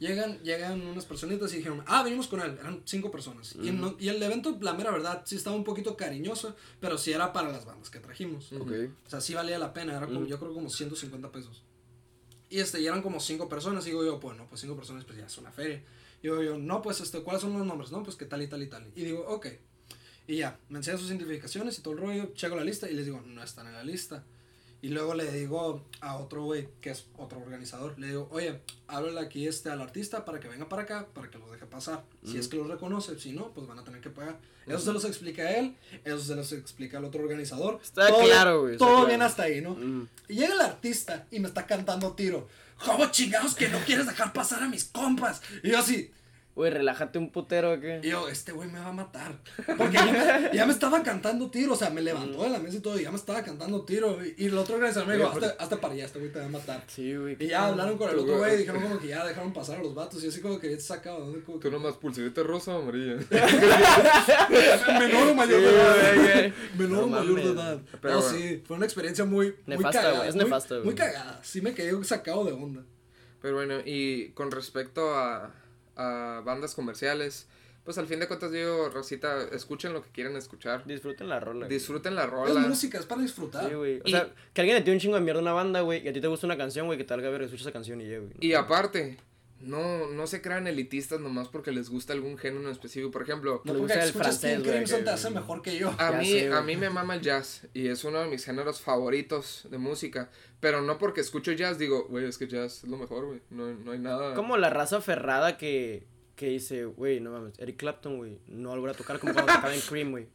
[0.09, 2.57] Llegan, llegan unas personitas y dijeron, ah, venimos con él.
[2.61, 3.55] Eran cinco personas.
[3.63, 7.13] y, no- y el evento, la mera verdad, sí estaba un poquito cariñoso, pero sí
[7.13, 8.53] era para las bandas que trajimos.
[8.53, 8.73] Ok.
[9.07, 11.63] O sea, sí valía la pena, era como, yo creo como 150 pesos.
[12.51, 15.19] Y este, y eran como cinco personas, y digo yo, bueno, pues cinco personas, pues
[15.19, 15.83] ya es una feria.
[16.21, 17.91] Y digo yo, no, pues este, ¿cuáles son los nombres?
[17.91, 18.87] No, pues que tal y tal y tal.
[18.95, 19.47] Y digo, ok.
[20.27, 23.05] Y ya, me enseñan sus identificaciones y todo el rollo, checo la lista y les
[23.07, 24.25] digo, no están en la lista.
[24.85, 29.19] Y luego le digo a otro güey, que es otro organizador, le digo, oye, háblale
[29.19, 32.05] aquí este al artista para que venga para acá, para que los deje pasar.
[32.23, 34.39] Si es que los reconoce, si no, pues van a tener que pagar.
[34.67, 35.75] Eso se los explica a él,
[36.05, 37.81] eso se los explica al otro organizador.
[37.83, 39.07] Está Todo- claro, güey, Todo claro.
[39.07, 39.75] bien hasta ahí, ¿no?
[40.29, 42.47] Y llega el artista y me está cantando tiro.
[42.85, 45.41] ¿Cómo chingados que no quieres dejar pasar a mis compas?
[45.63, 46.11] Y yo así,
[46.55, 47.99] Güey, relájate un putero, ¿o ¿qué?
[48.05, 49.39] y yo, este güey me va a matar.
[49.77, 52.77] Porque ya me, ya me estaba cantando tiro, o sea, me levantó de la mesa
[52.77, 54.25] y todo, y ya me estaba cantando tiro.
[54.25, 56.45] Y, y el otro organizador me dijo, hazte, hazte para allá, este güey te va
[56.45, 56.85] a matar.
[56.87, 57.37] Sí, güey.
[57.41, 59.83] Y ya hablaron con el otro güey y dijeron como que ya dejaron pasar a
[59.83, 60.23] los vatos.
[60.23, 61.43] Y así como que ya te sacado, ¿dónde?
[61.43, 63.17] Como que, Tú nomás pulserita rosa o amarilla.
[64.99, 66.53] menor o mayor Sí, de edad.
[66.79, 67.81] Menor o mayor de edad.
[68.01, 68.39] Pero no, bueno.
[68.39, 70.17] sí, fue una experiencia muy, muy Nefasta, cagada.
[70.19, 70.85] güey, es muy- nefasta, güey.
[70.87, 71.41] Muy cagada.
[71.43, 72.83] Sí me quedé sacado de onda.
[73.43, 75.53] Pero bueno, y con respecto a,
[75.97, 77.47] a bandas comerciales,
[77.85, 80.87] pues al fin de cuentas digo, Rosita, escuchen lo que quieran escuchar.
[80.87, 81.67] Disfruten la rola.
[81.67, 81.69] güey.
[81.79, 82.61] Disfruten la Es rola.
[82.61, 83.69] música, es para disfrutar.
[83.69, 83.99] Sí, güey.
[84.01, 86.03] O Y- sea, que alguien le tire un chingo de mierda a una banda, güey,
[86.05, 88.01] y a ti te gusta una canción, güey, que tal, a ver, escucha esa canción
[88.01, 88.33] y ya, güey.
[88.41, 89.19] Y aparte,
[89.61, 93.11] no, no se crean elitistas nomás porque les gusta algún género en específico.
[93.11, 95.91] Por ejemplo, No porque el francés, güey, Crimson que- te hace mejor que yo.
[95.99, 96.75] A Ya mí, sé, a güey.
[96.75, 100.31] mí me mama el jazz y es uno de mis géneros favoritos de música.
[100.65, 103.43] Pero no porque escucho jazz digo, güey, es que jazz es lo mejor, güey.
[103.51, 104.33] No, no hay nada.
[104.33, 106.07] Como la raza ferrada que,
[106.37, 109.75] que dice, güey, no mames, Eric Clapton, güey, no volverá a tocar como cuando tocaba
[109.75, 110.27] en Cream, güey.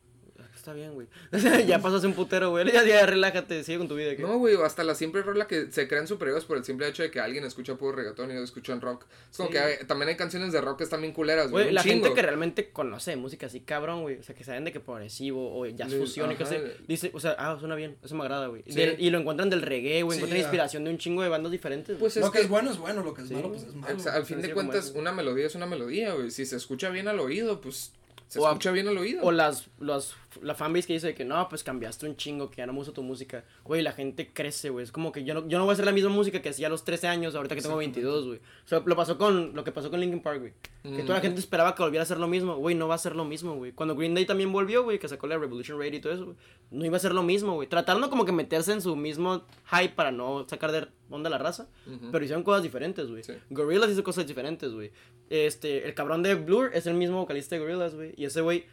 [0.59, 1.07] Está bien, güey.
[1.67, 2.69] ya pasas un putero, güey.
[2.69, 4.13] Ya, ya, relájate, sigue con tu vida.
[4.17, 4.21] ¿qué?
[4.21, 7.09] No, güey, hasta la simple rola que se crean superiores por el simple hecho de
[7.09, 9.05] que alguien escucha puro reggaetón y otros escuchan rock.
[9.31, 9.53] Es como Sí.
[9.53, 11.71] que hay- también hay canciones de rock que están bien culeras, güey.
[11.71, 14.17] La gente que realmente conoce música así, cabrón, güey.
[14.19, 16.43] O sea, que saben de que progresivo o jazz fusión y ajá.
[16.43, 16.61] cosas.
[16.87, 18.63] Dice, o sea, ah, suena bien, eso me agrada, güey.
[18.67, 18.81] Sí.
[18.97, 20.17] Y lo encuentran del reggae, güey.
[20.17, 20.43] Sí, encuentran ya.
[20.45, 21.97] inspiración de un chingo de bandas diferentes.
[21.97, 23.33] Pues lo es que que es bueno es bueno, lo que es Sí.
[23.33, 23.97] malo pues es malo.
[24.11, 26.31] Al fin de cuentas, una melodía es una melodía, güey.
[26.31, 27.93] Si se escucha bien al oído, pues
[28.29, 29.21] se O a- escucha bien al oído.
[29.23, 32.65] O las, las, la fanbase que dice que no, pues cambiaste un chingo, que ya
[32.67, 33.43] no me gusta tu música.
[33.65, 34.83] Güey, la gente crece, güey.
[34.83, 36.67] Es como que yo no, yo no voy a hacer la misma música que hacía
[36.67, 38.37] a los 13 años, ahorita que tengo 22, güey.
[38.37, 40.53] O sea, lo pasó con, lo que pasó con Linkin Park, güey.
[40.95, 42.55] Que toda la gente esperaba que volviera a hacer lo mismo.
[42.55, 43.73] Güey, no va a ser lo mismo, güey.
[43.73, 46.37] Cuando Green Day también volvió, güey, que sacó la Revolution Radio y todo eso, güey.
[46.71, 47.67] No iba a ser lo mismo, güey.
[47.67, 51.67] Trataron como que meterse en su mismo hype para no sacar de onda la raza.
[52.11, 53.23] Pero hicieron cosas diferentes, güey.
[53.23, 53.33] Sí.
[53.49, 54.91] Gorillaz hizo cosas diferentes, güey.
[55.29, 58.13] Este, el cabrón de Blur es el mismo vocalista de Gorillaz, güey.
[58.17, 58.65] Y ese güey,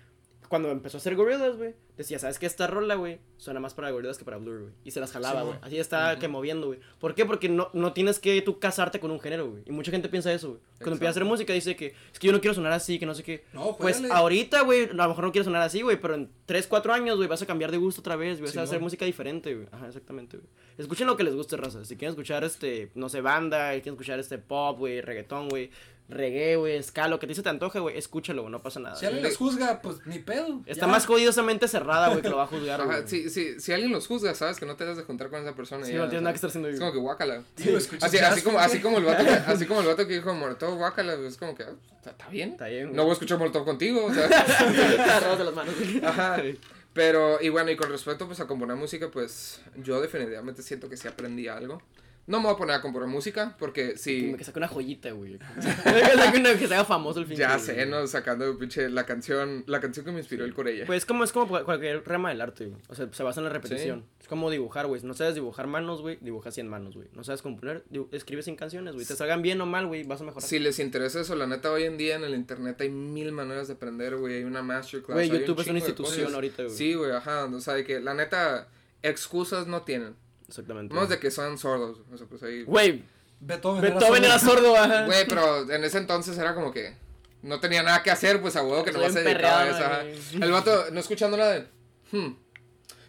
[0.48, 2.46] cuando empezó a hacer Gorillaz, güey, decía, ¿sabes qué?
[2.46, 4.72] Esta rola, güey, suena más para Gorillaz que para Blur, güey.
[4.84, 5.58] Y se las jalaba, Sí, güey.
[5.62, 6.80] Así está que moviendo, güey.
[6.98, 7.24] ¿Por qué?
[7.24, 9.62] Porque no, no tienes que tú casarte con un género, güey.
[9.66, 10.60] Y mucha gente piensa eso, güey.
[10.78, 13.06] Cuando empieza a hacer música dice que es que yo no quiero sonar así, que
[13.06, 13.44] no sé qué.
[13.52, 14.14] No, Pues juégale.
[14.20, 17.16] ahorita, güey, a lo mejor no quieres sonar así, güey, pero en 3, 4 años,
[17.16, 19.66] güey, vas a cambiar de gusto otra vez, güey, vas a hacer música diferente, güey.
[19.72, 20.48] Ajá, exactamente, güey.
[20.78, 21.84] Escuchen lo que les guste, raza.
[21.84, 25.70] Si quieren escuchar, este, no sé, banda, si quieren escuchar, este, pop, güey, reggaetón, güey,
[26.08, 28.96] reggae, güey, ska, lo que te se te antoje, güey, escúchalo, güey, no pasa nada.
[28.96, 30.62] Si alguien les juzga, pues ni pedo.
[30.66, 30.92] Está ya.
[30.92, 33.08] más jodiosamente cerrada, güey, que lo va a juzgar, Ajá, güey.
[33.08, 35.54] si, si, si alguien los juzga, sabes que no te debes de juntar con esa
[35.54, 35.84] persona.
[35.84, 37.42] Sí, ya, no tienes nada que estar haciendo, Es como que guácala.
[37.56, 40.34] Digo, ¿escuchas Así, como, así, como el vato que, así como el vato que dijo
[40.34, 42.52] Molotov, guácala, es como que, ah, está, bien.
[42.52, 42.96] Está bien, güey.
[42.96, 44.28] No voy a escuchar Molotov contigo, o sea.
[45.36, 45.74] De las manos.
[46.04, 46.42] Ajá.
[46.96, 50.96] Pero, y bueno, y con respecto pues a componer música, pues yo definitivamente siento que
[50.96, 51.82] sí aprendí algo.
[52.26, 55.38] No me voy a poner a componer música porque sí, Que saque una joyita, güey.
[55.54, 57.36] que saque una que se haga famoso el fin.
[57.36, 58.04] ya sé, ¿no?
[58.08, 60.86] Sacando pinche la canción, la canción que me inspiró el Corella.
[60.86, 62.80] Pues como, es como cualquier rama del arte, güey.
[62.88, 64.04] O sea, se basa en la repetición.
[64.20, 65.00] Es como dibujar, güey.
[65.02, 66.18] No sabes dibujar manos, güey.
[66.20, 67.08] Dibujas 100 manos, güey.
[67.12, 69.06] No sabes componer, escribes sin canciones, güey.
[69.06, 70.02] Te salgan bien o mal, güey.
[70.02, 70.48] Vas a mejorar.
[70.48, 73.68] Si les interesa eso, la neta, hoy en día en el internet hay mil maneras
[73.68, 74.38] de aprender, güey.
[74.38, 75.14] Hay una masterclass.
[75.14, 76.74] Güey, un YouTube es una institución ahorita, güey.
[76.74, 77.44] Sí, güey, ajá.
[77.44, 78.68] O sea, de que la neta,
[79.02, 80.16] excusas no tienen.
[80.48, 80.94] Exactamente.
[80.94, 81.98] Más de que son sordos.
[82.12, 82.62] O sea, pues ahí.
[82.64, 83.02] Güey,
[83.40, 85.06] Beethoven, Beethoven era sordo, ajá.
[85.06, 86.94] Güey, pero en ese entonces era como que
[87.42, 89.76] no tenía nada que hacer, pues a huevo que se dedicaba a eso.
[89.76, 90.02] emperreado, ajá.
[90.02, 90.42] güey.
[90.42, 91.66] El vato, no escuchando nada de.
[92.12, 92.36] Hmm.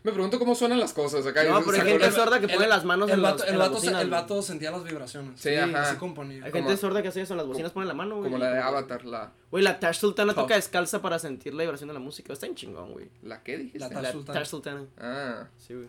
[0.04, 1.44] Me pregunto cómo suenan las cosas acá.
[1.44, 3.48] No, pero hay gente la- sorda que El- pone las manos el en, vato, las,
[3.48, 5.40] el, en las vato se- bocinas, el vato sentía las vibraciones.
[5.42, 5.82] Sí, ajá.
[5.82, 6.46] Así componía.
[6.46, 8.32] Hay como- gente sorda que hace eso, en las bocinas ponen la mano, güey.
[8.32, 9.32] Como la de Avatar, la.
[9.52, 10.44] Güey, la Tash Sultana Puff.
[10.44, 12.32] toca descalza para sentir la vibración de la música.
[12.32, 13.10] Está en chingón, güey.
[13.24, 13.80] ¿La qué dijiste?
[13.80, 14.40] La La Tash Sultana.
[14.40, 14.86] Tash Sultana.
[14.98, 15.48] Ah.
[15.58, 15.88] Sí, güey.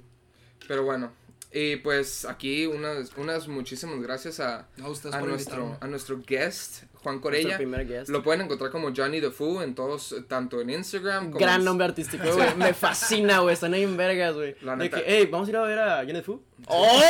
[0.66, 1.12] Pero bueno,
[1.53, 4.88] y pues aquí unas, unas muchísimas gracias a, No, a
[5.18, 5.76] por nuestro, invitarme.
[5.80, 7.57] a nuestro guest, Juan Corella.
[7.57, 8.11] primer guest.
[8.11, 11.64] Lo pueden encontrar como Johnny the Foo en todos, tanto en Instagram como Gran en-
[11.64, 12.55] nombre artístico, güey.
[12.57, 13.55] Me fascina, güey.
[13.55, 14.57] Están ahí en vergas, güey.
[14.61, 14.99] La De neta.
[14.99, 16.42] que, hey, vamos a ir a ver a Johnny Fu.
[16.66, 17.01] ¡Oh,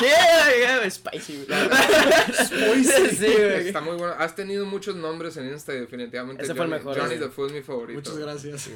[0.00, 0.90] shit!
[0.90, 2.84] Spicy, güey.
[2.84, 3.68] sí, güey.
[3.68, 4.14] Está muy bueno.
[4.18, 6.42] Has tenido muchos nombres en Insta, definitivamente.
[6.42, 7.20] Ese fue el Johnny- mejor, Johnny sí.
[7.20, 7.98] the Foo es mi favorito.
[8.00, 8.60] Muchas gracias.
[8.62, 8.72] Sí.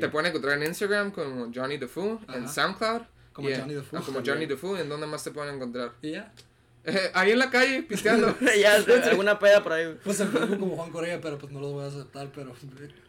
[0.00, 2.52] Te pueden encontrar en Instagram como Johnny the Foo, en Ajá.
[2.52, 3.02] SoundCloud.
[3.40, 4.34] Como y en- Johnny the Foo ah, como también.
[4.34, 5.92] Johnny the Foo, ¿en dónde más te pueden encontrar?
[6.02, 6.32] y ya.
[6.82, 8.34] Eh, ahí en la calle, pisteando.
[8.58, 9.98] ya, sé, alguna peda por ahí.
[10.02, 12.54] Pues Facebook como Juan Correa, pero pues no los voy a aceptar, pero.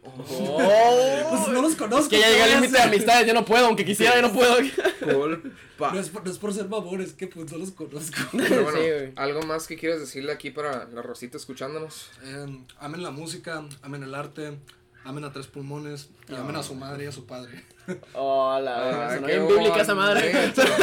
[0.03, 1.29] Oh.
[1.29, 2.09] Pues no los conozco.
[2.09, 4.15] que ya ¿qué llega el voy a límite de amistades, yo no puedo, aunque quisiera,
[4.15, 4.57] yo no puedo.
[4.61, 8.17] No es, por, no es por ser babón, es que pues no los conozco.
[8.33, 12.09] Pero bueno, Sí, algo más que quieras decirle aquí para la Rosita escuchándonos.
[12.23, 14.57] Eh, amen la música, amen el arte,
[15.05, 17.63] amen a tres pulmones y amen a su madre y a su padre.
[18.13, 20.31] Hola, Ah, sonó qué bien bíblica esa madre.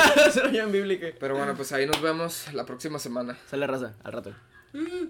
[0.51, 1.07] bien bíblica.
[1.19, 3.37] Pero bueno, pues ahí nos vemos la próxima semana.
[3.51, 4.33] Sale raza, al rato.